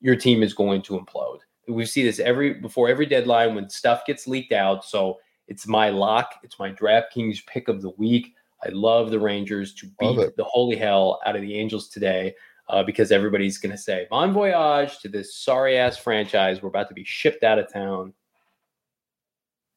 Your 0.01 0.17
team 0.17 0.43
is 0.43 0.53
going 0.53 0.83
to 0.83 0.99
implode. 0.99 1.39
We 1.69 1.87
see 1.87 2.03
this 2.03 2.19
every 2.19 2.55
before 2.55 2.89
every 2.89 3.07
deadline 3.07 3.55
when 3.55 3.69
stuff 3.71 4.05
gets 4.05 4.27
leaked 4.27 4.53
out. 4.53 4.85
So 4.85 5.19
it's 5.47 5.67
my 5.67 5.91
lock. 5.91 6.35
It's 6.43 6.59
my 6.59 6.73
DraftKings 6.73 7.47
pick 7.47 7.69
of 7.69 7.83
the 7.83 7.91
week. 7.91 8.35
I 8.65 8.71
love 8.71 9.11
the 9.11 9.21
Rangers 9.21 9.75
to 9.75 9.87
beat 9.99 10.37
the 10.37 10.45
holy 10.45 10.77
hell 10.77 11.21
out 11.27 11.37
of 11.37 11.43
the 11.43 11.55
Angels 11.55 11.89
today 11.89 12.35
uh, 12.69 12.83
because 12.83 13.13
everybody's 13.13 13.59
going 13.59 13.73
to 13.73 13.79
say, 13.79 14.07
Bon 14.11 14.33
voyage 14.33 14.99
to 15.01 15.09
this 15.09 15.37
sorry 15.37 15.79
ass 15.79 15.97
franchise. 15.97 16.63
We're 16.63 16.69
about 16.69 16.89
to 16.89 16.95
be 16.95 17.05
shipped 17.05 17.45
out 17.45 17.59
of 17.59 17.73
town. 17.73 18.13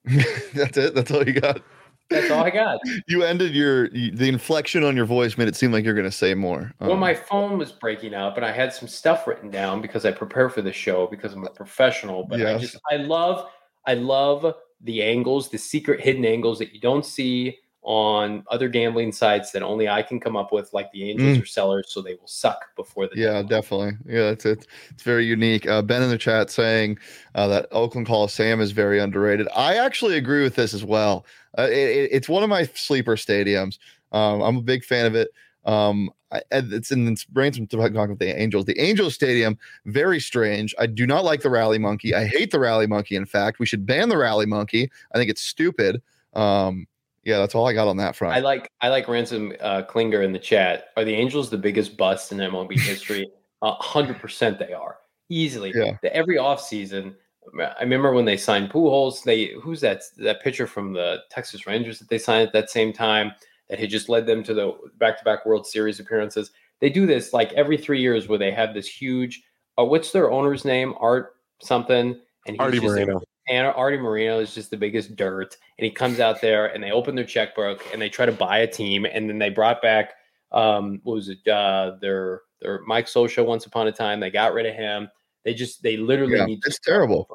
That's 0.54 0.78
it. 0.78 0.96
That's 0.96 1.12
all 1.12 1.26
you 1.26 1.40
got. 1.40 1.62
That's 2.10 2.30
all 2.32 2.44
I 2.44 2.50
got. 2.52 2.80
You 3.08 3.24
ended 3.24 3.54
your 3.54 3.90
the 3.90 4.28
inflection 4.28 4.84
on 4.84 4.96
your 4.96 5.06
voice 5.06 5.38
made 5.38 5.48
it 5.48 5.56
seem 5.56 5.72
like 5.72 5.86
you're 5.86 5.94
going 5.94 6.06
to 6.06 6.12
say 6.12 6.34
more. 6.34 6.74
Um, 6.80 6.90
well, 6.90 6.98
my 6.98 7.14
phone 7.14 7.58
was 7.58 7.72
breaking 7.72 8.14
up, 8.14 8.36
and 8.36 8.46
I 8.46 8.52
had 8.52 8.74
some 8.74 8.88
stuff 8.88 9.28
written 9.28 9.50
down 9.50 9.82
because 9.82 10.06
I 10.06 10.12
prepare 10.12 10.50
for 10.50 10.62
the 10.62 10.74
show 10.74 11.08
because 11.08 11.34
I'm 11.34 11.46
a 11.46 11.50
professional. 11.50 12.26
But 12.26 12.40
yes. 12.40 12.56
I 12.56 12.58
just 12.60 12.78
I 12.92 12.96
love 12.98 13.50
I 13.86 13.94
love 13.94 14.56
the 14.82 15.04
angles, 15.04 15.50
the 15.50 15.58
secret 15.58 16.02
hidden 16.02 16.26
angles 16.26 16.60
that 16.60 16.74
you 16.74 16.80
don't 16.80 17.06
see 17.06 17.58
on 17.84 18.44
other 18.50 18.70
gambling 18.70 19.12
sites 19.12 19.52
that 19.52 19.64
only 19.64 19.90
I 19.90 20.04
can 20.04 20.20
come 20.20 20.36
up 20.36 20.52
with, 20.52 20.72
like 20.72 20.92
the 20.92 21.10
Angels 21.10 21.38
mm. 21.38 21.42
are 21.42 21.46
sellers, 21.46 21.88
so 21.90 22.02
they 22.02 22.14
will 22.14 22.28
suck 22.28 22.76
before 22.76 23.08
the. 23.08 23.18
Yeah, 23.20 23.42
definitely. 23.42 23.94
Yeah, 24.06 24.30
it's 24.30 24.46
it's, 24.46 24.68
it's 24.90 25.04
very 25.04 25.26
unique. 25.26 25.68
Uh, 25.68 25.82
ben 25.82 26.04
in 26.04 26.10
the 26.10 26.18
chat 26.18 26.50
saying 26.50 27.00
uh, 27.34 27.48
that 27.48 27.68
Oakland 27.72 28.08
Coliseum 28.08 28.62
is 28.62 28.72
very 28.72 29.00
underrated. 29.00 29.48
I 29.56 29.78
actually 29.78 30.18
agree 30.18 30.44
with 30.44 30.56
this 30.56 30.74
as 30.74 30.86
well. 30.86 31.26
Uh, 31.58 31.64
it, 31.64 32.10
it's 32.12 32.30
one 32.30 32.44
of 32.44 32.50
my 32.50 32.66
sleeper 32.76 33.16
stadiums. 33.16 33.80
Um, 34.12 34.42
I'm 34.42 34.58
a 34.58 34.62
big 34.62 34.84
fan 34.84 35.06
of 35.06 35.16
it. 35.16 35.30
Um, 35.66 36.12
I, 36.32 36.42
it's 36.52 36.92
in 36.92 37.08
it's 37.08 37.26
brains 37.26 37.58
from 37.58 37.68
talking 37.68 37.96
about 37.96 38.20
the 38.20 38.40
Angels. 38.40 38.66
The 38.66 38.80
Angels 38.80 39.16
Stadium, 39.16 39.58
very 39.86 40.20
strange. 40.20 40.74
I 40.80 40.86
do 40.86 41.06
not 41.06 41.24
like 41.24 41.42
the 41.42 41.50
Rally 41.50 41.78
Monkey. 41.78 42.14
I 42.16 42.26
hate 42.26 42.52
the 42.52 42.60
Rally 42.60 42.88
Monkey. 42.88 43.16
In 43.16 43.26
fact, 43.26 43.60
we 43.60 43.66
should 43.66 43.86
ban 43.86 44.10
the 44.10 44.18
Rally 44.18 44.46
Monkey. 44.46 44.90
I 45.14 45.18
think 45.18 45.30
it's 45.30 45.42
stupid. 45.42 46.02
Um, 46.34 46.88
yeah, 47.24 47.38
that's 47.38 47.54
all 47.54 47.68
I 47.68 47.74
got 47.74 47.88
on 47.88 47.98
that 47.98 48.16
front. 48.16 48.36
I 48.36 48.40
like 48.40 48.72
I 48.82 48.90
like 48.90 49.08
Ransom 49.08 49.54
uh, 49.60 49.84
Klinger 49.84 50.24
in 50.24 50.32
the 50.32 50.40
chat. 50.40 50.88
Are 50.98 51.06
the 51.06 51.14
Angels 51.14 51.50
the 51.50 51.58
biggest 51.58 51.98
bust 51.98 52.32
in 52.32 52.40
MLB 52.40 52.80
history? 52.80 53.30
hundred 53.64 54.20
percent, 54.20 54.58
they 54.58 54.74
are 54.74 54.98
easily. 55.30 55.72
Yeah. 55.76 55.98
The, 56.02 56.16
every 56.16 56.38
offseason, 56.38 57.16
I 57.60 57.82
remember 57.82 58.14
when 58.14 58.26
they 58.26 58.38
signed 58.38 58.72
Pujols. 58.72 59.24
They 59.24 59.54
who's 59.62 59.82
that 59.82 60.02
that 60.18 60.42
pitcher 60.42 60.66
from 60.66 60.94
the 60.94 61.20
Texas 61.30 61.68
Rangers 61.68 62.00
that 62.00 62.10
they 62.10 62.18
signed 62.18 62.48
at 62.48 62.54
that 62.54 62.70
same 62.72 62.92
time 62.92 63.34
that 63.70 63.80
had 63.80 63.90
just 63.90 64.10
led 64.10 64.26
them 64.26 64.44
to 64.44 64.54
the 64.54 64.74
back-to-back 64.98 65.46
World 65.46 65.66
Series 65.66 66.00
appearances. 66.00 66.52
They 66.80 66.90
do 66.90 67.06
this 67.06 67.34
like 67.34 67.54
every 67.54 67.78
three 67.78 68.02
years 68.02 68.28
where 68.28 68.40
they 68.40 68.52
have 68.52 68.74
this 68.74 68.88
huge. 68.88 69.44
Uh, 69.80 69.86
what's 69.86 70.12
their 70.12 70.32
owner's 70.32 70.66
name? 70.66 70.96
Art 71.00 71.36
something. 71.62 72.20
And 72.48 72.56
he's 72.56 72.60
Artie 72.60 72.80
Moreno. 72.80 73.22
And 73.52 73.68
Artie 73.68 73.98
Moreno 73.98 74.40
is 74.40 74.56
just 74.56 74.72
the 74.72 74.78
biggest 74.78 75.18
dirt. 75.18 75.58
And 75.78 75.86
he 75.86 75.92
comes 75.92 76.22
out 76.22 76.40
there 76.40 76.68
and 76.74 76.82
they 76.82 76.92
open 76.92 77.16
their 77.16 77.26
checkbook 77.26 77.86
and 77.92 78.02
they 78.02 78.08
try 78.08 78.26
to 78.26 78.32
buy 78.32 78.60
a 78.60 78.68
team. 78.68 79.06
And 79.06 79.30
then 79.30 79.38
they 79.40 79.50
brought 79.50 79.82
back, 79.82 80.14
um, 80.54 81.02
what 81.04 81.16
was 81.16 81.28
it? 81.28 81.46
Uh, 81.46 81.98
their, 82.00 82.44
their 82.62 82.80
Mike 82.88 83.08
Scioscia 83.08 83.46
once 83.46 83.66
upon 83.66 83.88
a 83.88 83.92
time. 83.92 84.22
They 84.22 84.32
got 84.32 84.54
rid 84.54 84.66
of 84.66 84.74
him. 84.74 85.10
They 85.44 85.54
just, 85.54 85.84
they 85.84 85.98
literally 85.98 86.38
yeah, 86.38 86.46
need 86.46 86.62
It's 86.66 86.80
terrible. 86.80 87.28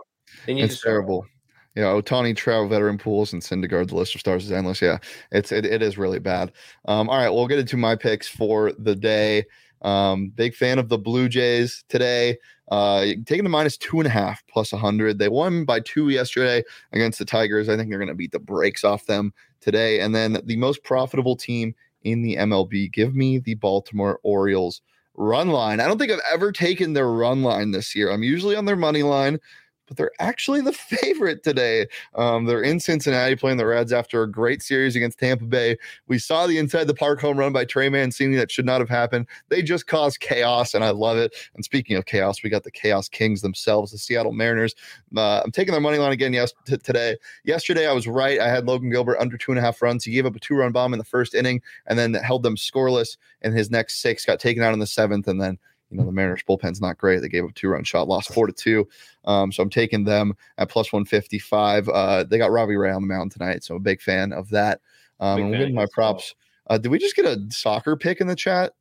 They 0.46 0.54
need 0.54 0.64
it's 0.64 0.80
terrible. 0.80 1.26
Yeah, 1.74 1.92
Ohtani, 1.92 2.34
Trout, 2.34 2.70
veteran 2.70 2.96
Pujols, 2.96 3.34
and 3.34 3.42
Syndergaard. 3.42 3.88
The 3.88 3.96
list 3.96 4.14
of 4.14 4.20
stars 4.20 4.46
is 4.46 4.52
endless. 4.52 4.80
Yeah, 4.80 4.96
it's 5.30 5.52
it, 5.52 5.66
it 5.66 5.82
is 5.82 5.98
really 5.98 6.18
bad. 6.18 6.52
Um, 6.86 7.10
all 7.10 7.18
right, 7.18 7.28
we'll 7.28 7.46
get 7.46 7.58
into 7.58 7.76
my 7.76 7.94
picks 7.94 8.26
for 8.26 8.72
the 8.78 8.96
day. 8.96 9.44
Um, 9.86 10.30
big 10.30 10.54
fan 10.54 10.78
of 10.78 10.88
the 10.88 10.98
Blue 10.98 11.28
Jays 11.28 11.84
today. 11.88 12.38
Uh, 12.72 13.06
taking 13.24 13.44
the 13.44 13.50
minus 13.50 13.76
two 13.76 14.00
and 14.00 14.06
a 14.06 14.10
half 14.10 14.42
plus 14.48 14.72
100. 14.72 15.18
They 15.18 15.28
won 15.28 15.64
by 15.64 15.78
two 15.80 16.08
yesterday 16.08 16.64
against 16.92 17.20
the 17.20 17.24
Tigers. 17.24 17.68
I 17.68 17.76
think 17.76 17.88
they're 17.88 17.98
going 18.00 18.08
to 18.08 18.14
beat 18.14 18.32
the 18.32 18.40
brakes 18.40 18.82
off 18.82 19.06
them 19.06 19.32
today. 19.60 20.00
And 20.00 20.12
then 20.12 20.40
the 20.44 20.56
most 20.56 20.82
profitable 20.82 21.36
team 21.36 21.74
in 22.02 22.22
the 22.22 22.34
MLB, 22.36 22.92
give 22.92 23.14
me 23.14 23.38
the 23.38 23.54
Baltimore 23.54 24.18
Orioles 24.24 24.82
run 25.14 25.48
line. 25.48 25.78
I 25.78 25.86
don't 25.86 25.98
think 25.98 26.10
I've 26.10 26.20
ever 26.32 26.50
taken 26.50 26.92
their 26.92 27.08
run 27.08 27.42
line 27.42 27.70
this 27.70 27.94
year. 27.94 28.10
I'm 28.10 28.24
usually 28.24 28.56
on 28.56 28.64
their 28.64 28.76
money 28.76 29.04
line 29.04 29.38
but 29.86 29.96
they're 29.96 30.12
actually 30.18 30.60
the 30.60 30.72
favorite 30.72 31.42
today. 31.42 31.86
Um, 32.14 32.44
they're 32.44 32.62
in 32.62 32.80
Cincinnati 32.80 33.36
playing 33.36 33.56
the 33.56 33.66
Reds 33.66 33.92
after 33.92 34.22
a 34.22 34.30
great 34.30 34.62
series 34.62 34.96
against 34.96 35.18
Tampa 35.18 35.44
Bay. 35.44 35.76
We 36.08 36.18
saw 36.18 36.46
the 36.46 36.58
inside 36.58 36.84
the 36.84 36.94
park 36.94 37.20
home 37.20 37.38
run 37.38 37.52
by 37.52 37.64
Trey 37.64 37.88
Mancini 37.88 38.36
that 38.36 38.50
should 38.50 38.66
not 38.66 38.80
have 38.80 38.88
happened. 38.88 39.26
They 39.48 39.62
just 39.62 39.86
caused 39.86 40.20
chaos, 40.20 40.74
and 40.74 40.84
I 40.84 40.90
love 40.90 41.16
it. 41.16 41.34
And 41.54 41.64
speaking 41.64 41.96
of 41.96 42.06
chaos, 42.06 42.42
we 42.42 42.50
got 42.50 42.64
the 42.64 42.70
Chaos 42.70 43.08
Kings 43.08 43.42
themselves, 43.42 43.92
the 43.92 43.98
Seattle 43.98 44.32
Mariners. 44.32 44.74
Uh, 45.16 45.42
I'm 45.44 45.52
taking 45.52 45.72
their 45.72 45.80
money 45.80 45.98
line 45.98 46.12
again 46.12 46.32
yes, 46.32 46.52
t- 46.66 46.76
today. 46.78 47.16
Yesterday, 47.44 47.86
I 47.86 47.92
was 47.92 48.06
right. 48.06 48.40
I 48.40 48.48
had 48.48 48.66
Logan 48.66 48.90
Gilbert 48.90 49.18
under 49.18 49.36
two 49.36 49.52
and 49.52 49.58
a 49.58 49.62
half 49.62 49.82
runs. 49.82 50.04
He 50.04 50.12
gave 50.12 50.26
up 50.26 50.36
a 50.36 50.40
two 50.40 50.54
run 50.54 50.72
bomb 50.72 50.92
in 50.92 50.98
the 50.98 51.04
first 51.04 51.34
inning 51.34 51.62
and 51.86 51.98
then 51.98 52.14
held 52.14 52.42
them 52.42 52.56
scoreless 52.56 53.16
in 53.42 53.52
his 53.52 53.70
next 53.70 54.00
six, 54.00 54.24
got 54.24 54.40
taken 54.40 54.62
out 54.62 54.72
in 54.72 54.80
the 54.80 54.86
seventh, 54.86 55.28
and 55.28 55.40
then 55.40 55.58
you 55.90 55.98
know 55.98 56.04
the 56.04 56.12
Mariners 56.12 56.42
bullpen's 56.42 56.80
not 56.80 56.98
great. 56.98 57.20
They 57.20 57.28
gave 57.28 57.44
up 57.44 57.54
two 57.54 57.68
run 57.68 57.84
shot, 57.84 58.08
lost 58.08 58.32
four 58.32 58.46
to 58.46 58.52
two. 58.52 58.88
Um, 59.24 59.52
so 59.52 59.62
I'm 59.62 59.70
taking 59.70 60.04
them 60.04 60.34
at 60.58 60.68
plus 60.68 60.92
155. 60.92 61.88
Uh, 61.88 62.24
they 62.24 62.38
got 62.38 62.50
Robbie 62.50 62.76
Ray 62.76 62.90
on 62.90 63.02
the 63.02 63.08
mound 63.08 63.32
tonight, 63.32 63.64
so 63.64 63.74
I'm 63.74 63.80
a 63.80 63.84
big 63.84 64.00
fan 64.00 64.32
of 64.32 64.50
that. 64.50 64.80
Um, 65.20 65.44
I'm 65.44 65.52
getting 65.52 65.74
my 65.74 65.86
props. 65.92 66.34
Uh, 66.68 66.78
did 66.78 66.90
we 66.90 66.98
just 66.98 67.16
get 67.16 67.24
a 67.24 67.38
soccer 67.50 67.96
pick 67.96 68.20
in 68.20 68.26
the 68.26 68.36
chat? 68.36 68.72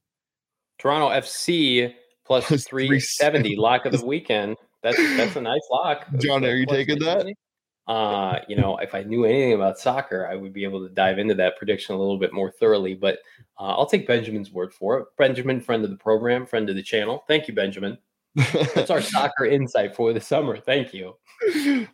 Toronto 0.79 1.09
FC 1.09 1.93
plus 2.25 2.47
370 2.47 3.55
lock 3.55 3.85
of 3.85 3.91
the 3.93 4.05
weekend. 4.05 4.57
That's 4.83 4.97
that's 5.17 5.35
a 5.35 5.41
nice 5.41 5.67
lock. 5.71 6.05
John, 6.19 6.45
are 6.45 6.55
you 6.55 6.65
taking 6.65 6.99
that? 6.99 7.25
Uh, 7.87 8.39
you 8.47 8.55
know, 8.55 8.77
if 8.77 8.95
I 8.95 9.03
knew 9.03 9.25
anything 9.25 9.53
about 9.53 9.77
soccer, 9.77 10.27
I 10.27 10.35
would 10.35 10.53
be 10.53 10.63
able 10.63 10.87
to 10.87 10.93
dive 10.93 11.19
into 11.19 11.35
that 11.35 11.57
prediction 11.57 11.93
a 11.95 11.97
little 11.97 12.17
bit 12.17 12.33
more 12.33 12.49
thoroughly. 12.49 12.95
But 12.95 13.19
uh, 13.59 13.75
I'll 13.75 13.85
take 13.85 14.07
Benjamin's 14.07 14.51
word 14.51 14.73
for 14.73 14.99
it. 14.99 15.07
Benjamin, 15.17 15.61
friend 15.61 15.83
of 15.83 15.91
the 15.91 15.97
program, 15.97 16.45
friend 16.45 16.69
of 16.69 16.75
the 16.75 16.83
channel. 16.83 17.23
Thank 17.27 17.47
you, 17.47 17.53
Benjamin. 17.53 17.97
That's 18.73 18.89
our 18.89 19.01
soccer 19.01 19.45
insight 19.45 19.95
for 19.95 20.13
the 20.13 20.19
summer. 20.19 20.57
Thank 20.57 20.93
you. 20.93 21.15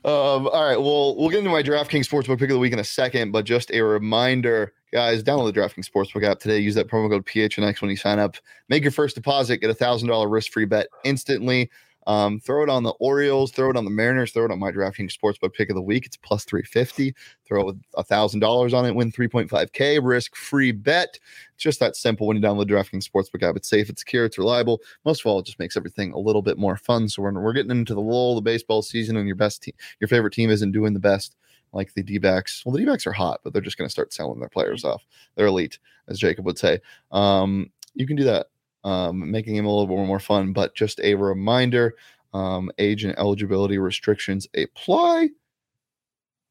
Um, 0.05 0.47
all 0.47 0.65
right. 0.65 0.79
Well, 0.79 1.15
we'll 1.15 1.29
get 1.29 1.39
into 1.39 1.51
my 1.51 1.63
DraftKings 1.63 2.07
Sportsbook 2.07 2.39
pick 2.39 2.49
of 2.49 2.55
the 2.55 2.59
week 2.59 2.73
in 2.73 2.79
a 2.79 2.83
second, 2.83 3.31
but 3.31 3.45
just 3.45 3.71
a 3.71 3.81
reminder, 3.81 4.73
guys, 4.93 5.23
download 5.23 5.53
the 5.53 5.59
DraftKings 5.59 5.89
Sportsbook 5.89 6.23
app 6.23 6.39
today. 6.39 6.59
Use 6.59 6.75
that 6.75 6.87
promo 6.87 7.09
code 7.09 7.25
PHNX 7.25 7.81
when 7.81 7.89
you 7.89 7.97
sign 7.97 8.17
up. 8.17 8.37
Make 8.69 8.83
your 8.83 8.91
first 8.91 9.15
deposit, 9.15 9.57
get 9.57 9.69
a 9.69 9.75
thousand 9.75 10.07
dollar 10.07 10.29
risk 10.29 10.51
free 10.51 10.65
bet 10.65 10.87
instantly. 11.03 11.69
Um, 12.07 12.39
throw 12.39 12.63
it 12.63 12.69
on 12.69 12.83
the 12.83 12.93
Orioles, 12.99 13.51
throw 13.51 13.69
it 13.69 13.77
on 13.77 13.85
the 13.85 13.91
Mariners, 13.91 14.31
throw 14.31 14.45
it 14.45 14.51
on 14.51 14.59
my 14.59 14.71
DraftKings 14.71 15.15
Sportsbook 15.15 15.53
pick 15.53 15.69
of 15.69 15.75
the 15.75 15.81
week. 15.81 16.05
It's 16.05 16.17
plus 16.17 16.45
350. 16.45 17.13
Throw 17.45 17.73
a 17.95 18.03
thousand 18.03 18.39
dollars 18.39 18.73
on 18.73 18.85
it, 18.85 18.95
win 18.95 19.11
3.5k, 19.11 19.99
risk 20.01 20.35
free 20.35 20.71
bet. 20.71 21.19
It's 21.53 21.63
just 21.63 21.79
that 21.79 21.95
simple 21.95 22.27
when 22.27 22.37
you 22.37 22.43
download 22.43 22.67
the 22.67 22.73
DraftKings 22.73 23.07
Sportsbook 23.07 23.47
app. 23.47 23.55
It's 23.55 23.69
safe, 23.69 23.89
it's 23.89 24.01
secure, 24.01 24.25
it's 24.25 24.37
reliable. 24.37 24.81
Most 25.05 25.21
of 25.21 25.27
all, 25.27 25.39
it 25.39 25.45
just 25.45 25.59
makes 25.59 25.77
everything 25.77 26.11
a 26.13 26.19
little 26.19 26.41
bit 26.41 26.57
more 26.57 26.77
fun. 26.77 27.07
So 27.07 27.21
we're, 27.21 27.39
we're 27.39 27.53
getting 27.53 27.71
into 27.71 27.93
the 27.93 28.01
lull 28.01 28.37
of 28.37 28.43
the 28.43 28.49
baseball 28.49 28.81
season, 28.81 29.17
and 29.17 29.27
your 29.27 29.35
best 29.35 29.63
team, 29.63 29.73
your 29.99 30.07
favorite 30.07 30.33
team 30.33 30.49
isn't 30.49 30.71
doing 30.71 30.93
the 30.93 30.99
best 30.99 31.35
like 31.73 31.93
the 31.93 32.03
D 32.03 32.17
backs. 32.17 32.63
Well, 32.65 32.73
the 32.73 32.79
D 32.79 32.85
backs 32.85 33.07
are 33.07 33.11
hot, 33.11 33.41
but 33.43 33.53
they're 33.53 33.61
just 33.61 33.77
going 33.77 33.87
to 33.87 33.91
start 33.91 34.13
selling 34.13 34.39
their 34.39 34.49
players 34.49 34.83
off. 34.83 35.05
They're 35.35 35.47
elite, 35.47 35.79
as 36.07 36.19
Jacob 36.19 36.45
would 36.45 36.57
say. 36.57 36.79
Um, 37.11 37.69
you 37.93 38.07
can 38.07 38.15
do 38.15 38.23
that 38.23 38.47
um, 38.83 39.29
making 39.31 39.55
him 39.55 39.65
a 39.65 39.69
little 39.69 39.87
bit 39.87 40.05
more 40.05 40.19
fun. 40.19 40.53
But 40.53 40.75
just 40.75 40.99
a 41.01 41.15
reminder 41.15 41.95
um, 42.33 42.71
age 42.77 43.03
and 43.03 43.17
eligibility 43.17 43.77
restrictions 43.77 44.47
apply. 44.55 45.29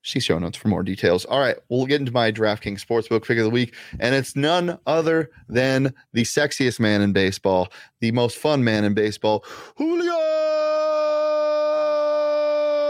See 0.03 0.21
show 0.21 0.39
notes 0.39 0.57
for 0.57 0.69
more 0.69 0.83
details. 0.83 1.27
All 1.27 1.41
right, 1.41 1.59
we'll 1.69 1.85
get 1.85 2.01
into 2.01 2.13
my 2.13 2.33
DraftKings 2.33 2.83
Sportsbook 2.85 3.27
pick 3.27 3.37
of 3.37 3.45
the 3.45 3.51
week, 3.51 3.75
and 3.99 4.15
it's 4.15 4.35
none 4.35 4.79
other 4.87 5.31
than 5.49 5.93
the 6.15 6.23
sexiest 6.23 6.81
man 6.81 7.03
in 7.03 7.13
baseball, 7.13 7.69
the 8.01 8.11
most 8.13 8.39
fun 8.39 8.65
man 8.65 8.85
in 8.85 8.95
baseball, 8.95 9.45
Julio. 9.77 10.17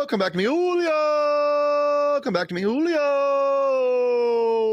Come 0.06 0.20
back 0.20 0.30
to 0.32 0.38
me, 0.38 0.44
Julio. 0.44 2.20
Come 2.22 2.32
back 2.32 2.46
to 2.48 2.54
me, 2.54 2.62
Julio 2.62 3.00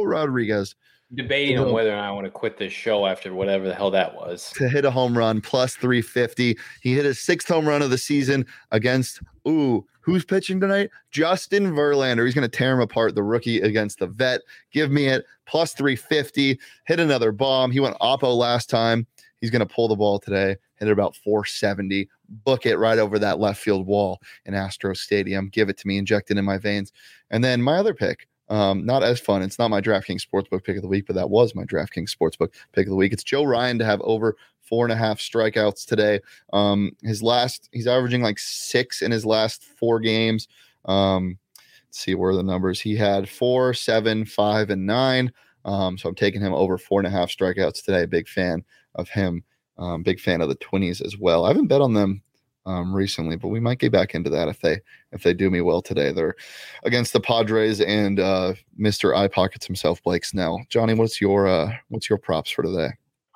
Rodriguez 0.04 0.76
debating 1.14 1.58
on 1.58 1.72
whether 1.72 1.92
or 1.92 1.96
not 1.96 2.06
I 2.06 2.12
want 2.12 2.26
to 2.26 2.32
quit 2.32 2.58
this 2.58 2.74
show 2.74 3.06
after 3.06 3.34
whatever 3.34 3.68
the 3.68 3.74
hell 3.74 3.92
that 3.92 4.14
was. 4.14 4.52
To 4.58 4.68
hit 4.68 4.86
a 4.86 4.92
home 4.92 5.18
run 5.18 5.42
plus 5.42 5.76
350. 5.76 6.58
He 6.82 6.94
hit 6.94 7.06
his 7.06 7.20
sixth 7.20 7.48
home 7.48 7.68
run 7.68 7.82
of 7.82 7.90
the 7.90 7.98
season 7.98 8.46
against, 8.72 9.22
ooh, 9.48 9.86
who's 10.02 10.26
pitching 10.26 10.60
tonight? 10.60 10.90
Justin 11.12 11.72
Verlander. 11.72 12.26
He's 12.26 12.34
going 12.34 12.50
to 12.50 12.58
tear 12.58 12.74
him 12.74 12.82
apart, 12.82 13.16
the 13.16 13.24
rookie 13.24 13.62
against 13.62 14.00
the 14.00 14.08
vet. 14.08 14.42
Give 14.72 14.92
me 14.92 15.08
it. 15.08 15.26
Plus 15.46 15.74
350. 15.74 16.60
Hit 16.86 17.00
another 17.00 17.32
bomb. 17.32 17.72
He 17.72 17.80
went 17.80 17.98
oppo 18.00 18.36
last 18.36 18.70
time. 18.70 19.08
He's 19.40 19.52
going 19.52 19.66
to 19.66 19.74
pull 19.74 19.88
the 19.88 19.96
ball 19.96 20.20
today. 20.20 20.58
Hit 20.76 20.90
it 20.90 20.92
about 20.92 21.16
470. 21.16 22.10
Book 22.30 22.66
it 22.66 22.78
right 22.78 23.00
over 23.00 23.18
that 23.18 23.40
left 23.40 23.62
field 23.62 23.88
wall 23.88 24.20
in 24.46 24.54
Astro 24.54 24.94
Stadium. 24.94 25.48
Give 25.50 25.70
it 25.70 25.78
to 25.78 25.88
me. 25.88 25.98
Inject 25.98 26.32
it 26.32 26.38
in 26.38 26.44
my 26.44 26.58
veins. 26.58 26.92
And 27.30 27.44
then 27.44 27.62
my 27.62 27.78
other 27.78 27.94
pick 27.94 28.28
um, 28.50 28.86
not 28.86 29.04
as 29.04 29.20
fun. 29.20 29.42
It's 29.42 29.60
not 29.60 29.70
my 29.70 29.82
DraftKings 29.82 30.26
Sportsbook 30.26 30.64
pick 30.64 30.78
of 30.78 30.82
the 30.82 30.88
week, 30.88 31.06
but 31.06 31.16
that 31.16 31.30
was 31.30 31.56
my 31.56 31.64
DraftKings 31.66 32.16
Sportsbook 32.16 32.54
pick 32.74 32.88
of 32.88 32.90
the 32.90 32.96
week. 32.96 33.14
It's 33.14 33.24
Joe 33.24 33.44
Ryan 33.44 33.80
to 33.80 33.86
have 33.86 34.02
over 34.02 34.36
four 34.62 34.86
and 34.86 34.94
a 34.94 34.98
half 34.98 35.20
strikeouts 35.20 35.86
today. 35.86 36.20
Um, 36.54 36.92
his 37.04 37.24
last, 37.24 37.70
he's 37.72 37.88
averaging 37.88 38.22
like 38.22 38.40
six 38.40 39.02
in 39.02 39.12
his 39.12 39.26
last 39.26 39.64
four 39.64 40.00
games. 40.00 40.48
Um, 40.86 41.38
let's 41.86 42.00
see 42.00 42.16
where 42.16 42.36
the 42.36 42.44
numbers. 42.44 42.80
He 42.80 42.96
had 42.96 43.30
four, 43.30 43.74
seven, 43.74 44.26
five, 44.26 44.70
and 44.70 44.86
nine. 44.86 45.32
Um, 45.66 45.98
so 45.98 46.10
I'm 46.10 46.16
taking 46.16 46.42
him 46.42 46.54
over 46.54 46.78
four 46.78 47.00
and 47.00 47.08
a 47.08 47.12
half 47.12 47.30
strikeouts 47.30 47.84
today. 47.84 48.06
Big 48.06 48.28
fan 48.28 48.64
of 48.96 49.10
him. 49.10 49.44
Um, 49.78 50.02
big 50.04 50.20
fan 50.20 50.42
of 50.42 50.50
the 50.50 50.56
Twins 50.56 51.02
as 51.02 51.18
well. 51.18 51.46
I 51.46 51.50
haven't 51.50 51.68
bet 51.68 51.82
on 51.82 51.94
them 51.94 52.24
um, 52.68 52.94
recently, 52.94 53.38
but 53.38 53.48
we 53.48 53.60
might 53.60 53.80
get 53.80 53.92
back 53.92 54.14
into 54.14 54.30
that 54.30 54.50
if 54.50 54.60
they 54.60 54.80
if 55.12 55.24
they 55.24 55.34
do 55.34 55.50
me 55.50 55.62
well 55.62 55.82
today. 55.82 56.12
They're 56.12 56.36
against 56.84 57.14
the 57.14 57.20
Padres 57.20 57.82
and 57.82 58.20
uh, 58.20 58.54
Mr. 58.80 59.16
Eye 59.16 59.30
Pockets 59.30 59.66
himself, 59.66 60.04
Blake 60.04 60.26
Snell. 60.26 60.62
Johnny, 60.70 60.94
what's 60.94 61.22
your 61.22 61.48
uh, 61.48 61.72
what's 61.88 62.10
your 62.10 62.20
props 62.20 62.52
for 62.52 62.64
today? 62.64 62.90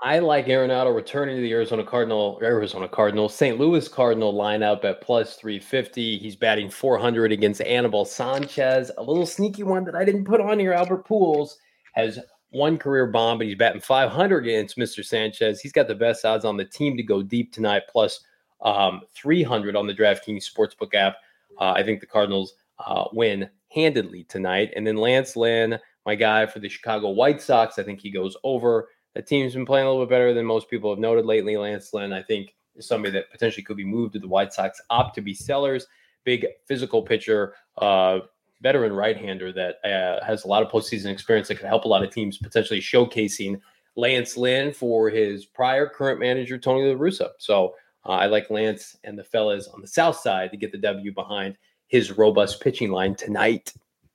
I 0.04 0.18
like 0.18 0.48
Arenado 0.48 0.94
returning 0.94 1.36
to 1.36 1.42
the 1.44 1.52
Arizona 1.52 1.84
Cardinal, 1.84 2.40
Arizona 2.42 2.88
Cardinal, 2.88 3.30
St. 3.30 3.60
Louis 3.60 3.88
Cardinal 3.88 4.34
lineup 4.34 4.84
at 4.84 5.00
plus 5.00 5.36
350. 5.36 6.18
He's 6.18 6.36
batting 6.36 6.72
400 6.72 7.32
against 7.32 7.62
Anibal 7.62 8.04
Sanchez. 8.04 8.90
A 8.98 9.04
little 9.04 9.28
sneaky 9.28 9.62
one 9.62 9.84
that 9.84 9.96
I 9.96 10.04
didn't 10.04 10.26
put 10.26 10.42
on 10.42 10.58
here. 10.58 10.74
Albert 10.74 11.08
Pujols 11.08 11.52
has 11.94 12.18
one 12.50 12.80
career 12.80 13.06
bomb, 13.06 13.38
but 13.38 13.46
he's 13.46 13.56
batting 13.56 13.80
500 13.80 14.48
against 14.48 14.76
Mr. 14.76 15.06
Sanchez. 15.06 15.62
He's 15.62 15.72
got 15.72 15.88
the 15.88 15.94
best 15.94 16.26
odds 16.26 16.46
on 16.46 16.58
the 16.58 16.66
team 16.66 16.98
to 16.98 17.04
go 17.04 17.22
deep 17.22 17.54
tonight, 17.54 17.84
plus 17.88 18.22
um, 18.62 19.02
300 19.14 19.76
on 19.76 19.88
the 19.88 19.94
DraftKings 19.94 20.46
Sportsbook 20.50 20.94
app. 20.94 21.18
Uh, 21.60 21.72
I 21.72 21.84
think 21.84 22.00
the 22.00 22.06
Cardinals 22.06 22.54
uh, 22.80 23.06
win 23.14 23.50
handedly 23.70 24.24
tonight. 24.26 24.72
And 24.76 24.86
then 24.86 24.98
Lance 24.98 25.36
Lynn, 25.36 25.80
my 26.06 26.16
guy 26.16 26.46
for 26.46 26.60
the 26.60 26.70
Chicago 26.70 27.10
White 27.10 27.42
Sox, 27.42 27.80
I 27.80 27.84
think 27.84 28.00
he 28.00 28.12
goes 28.12 28.36
over. 28.44 28.90
The 29.14 29.22
team's 29.22 29.54
been 29.54 29.66
playing 29.66 29.88
a 29.88 29.90
little 29.90 30.06
bit 30.06 30.12
better 30.12 30.34
than 30.34 30.46
most 30.46 30.70
people 30.70 30.90
have 30.90 31.00
noted 31.00 31.26
lately. 31.26 31.58
Lance 31.58 31.94
Lynn, 31.94 32.14
I 32.14 32.24
think, 32.24 32.56
is 32.76 32.88
somebody 32.88 33.12
that 33.14 33.32
potentially 33.32 33.64
could 33.64 33.78
be 33.78 33.86
moved 33.86 34.14
to 34.14 34.20
the 34.20 34.28
White 34.28 34.54
Sox, 34.54 34.82
opt 34.90 35.16
to 35.16 35.22
be 35.22 35.34
sellers. 35.34 35.88
Big 36.24 36.46
physical 36.68 37.02
pitcher, 37.02 37.56
uh, 37.78 38.20
veteran 38.62 38.94
right-hander 38.94 39.52
that 39.52 39.84
uh, 39.84 40.24
has 40.24 40.46
a 40.46 40.48
lot 40.48 40.64
of 40.64 40.72
postseason 40.72 41.12
experience 41.12 41.48
that 41.48 41.56
could 41.56 41.68
help 41.68 41.86
a 41.86 41.88
lot 41.88 42.04
of 42.04 42.12
teams 42.12 42.38
potentially 42.38 42.80
showcasing 42.80 43.60
Lance 43.96 44.38
Lynn 44.38 44.72
for 44.72 45.10
his 45.10 45.46
prior 45.46 45.88
current 45.88 46.20
manager 46.20 46.58
Tony 46.58 46.84
La 46.84 46.96
Russa. 46.96 47.30
So 47.40 47.74
uh, 48.06 48.12
I 48.12 48.26
like 48.28 48.50
Lance 48.50 48.98
and 49.04 49.18
the 49.18 49.24
fellas 49.24 49.68
on 49.68 49.82
the 49.82 49.88
south 49.88 50.18
side 50.18 50.52
to 50.52 50.58
get 50.58 50.72
the 50.72 50.78
W 50.78 51.14
behind 51.14 51.58
his 51.88 52.18
robust 52.18 52.62
pitching 52.62 52.92
line 52.92 53.16
tonight. 53.16 53.74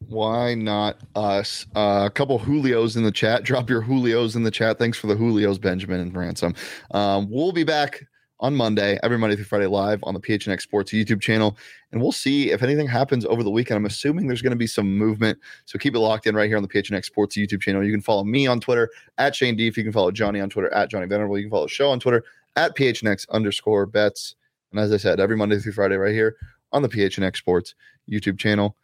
Why 0.09 0.55
not 0.55 1.01
us? 1.15 1.67
Uh, 1.75 2.05
a 2.07 2.11
couple 2.11 2.39
Julios 2.39 2.97
in 2.97 3.03
the 3.03 3.13
chat. 3.13 3.43
Drop 3.45 3.71
your 3.71 3.83
Julios 3.83 4.37
in 4.37 4.43
the 4.43 4.51
chat. 4.51 4.79
Thanks 4.79 4.99
for 4.99 5.07
the 5.07 5.15
Julios, 5.15 5.61
Benjamin 5.61 6.01
and 6.01 6.15
Ransom. 6.15 6.55
Um, 6.93 7.29
we'll 7.31 7.53
be 7.53 7.65
back 7.65 8.07
on 8.41 8.55
Monday, 8.55 8.99
every 9.03 9.17
Monday 9.17 9.35
through 9.35 9.47
Friday, 9.47 9.67
live 9.67 10.01
on 10.03 10.13
the 10.13 10.21
PHNX 10.21 10.61
Sports 10.61 10.93
YouTube 10.93 11.23
channel. 11.23 11.57
And 11.91 12.03
we'll 12.03 12.13
see 12.13 12.51
if 12.51 12.63
anything 12.63 12.87
happens 12.87 13.25
over 13.25 13.43
the 13.43 13.51
weekend. 13.51 13.79
I'm 13.79 13.87
assuming 13.87 14.27
there's 14.27 14.43
going 14.43 14.51
to 14.51 14.57
be 14.57 14.67
some 14.67 14.99
movement. 14.99 15.39
So 15.65 15.79
keep 15.79 15.95
it 15.95 15.99
locked 15.99 16.27
in 16.27 16.35
right 16.35 16.47
here 16.47 16.59
on 16.59 16.63
the 16.63 16.69
PHNX 16.69 17.07
Sports 17.07 17.37
YouTube 17.37 17.63
channel. 17.63 17.83
You 17.83 17.93
can 17.93 18.03
follow 18.03 18.25
me 18.25 18.47
on 18.47 18.61
Twitter 18.61 18.91
at 19.17 19.35
Shane 19.35 19.57
Deef. 19.57 19.77
You 19.77 19.85
can 19.85 19.93
follow 19.93 20.11
Johnny 20.11 20.41
on 20.41 20.51
Twitter 20.51 20.73
at 20.75 20.91
Johnny 20.91 21.07
Venerable. 21.07 21.39
You 21.39 21.45
can 21.45 21.51
follow 21.51 21.65
the 21.65 21.71
show 21.71 21.91
on 21.91 22.01
Twitter 22.01 22.23
at 22.57 22.77
PHNX 22.77 23.29
underscore 23.31 23.87
bets. 23.87 24.35
And 24.73 24.81
as 24.81 24.93
I 24.93 24.97
said, 24.97 25.21
every 25.21 25.37
Monday 25.37 25.59
through 25.59 25.73
Friday, 25.73 25.97
right 25.97 26.13
here 26.13 26.37
on 26.73 26.83
the 26.83 26.89
PHNX 26.89 27.37
Sports 27.37 27.75
YouTube 28.11 28.39
channel. 28.39 28.77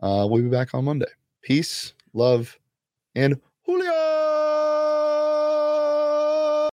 Uh, 0.00 0.26
we'll 0.28 0.42
be 0.42 0.48
back 0.48 0.74
on 0.74 0.84
Monday. 0.84 1.06
Peace, 1.42 1.94
love, 2.12 2.58
and 3.14 3.40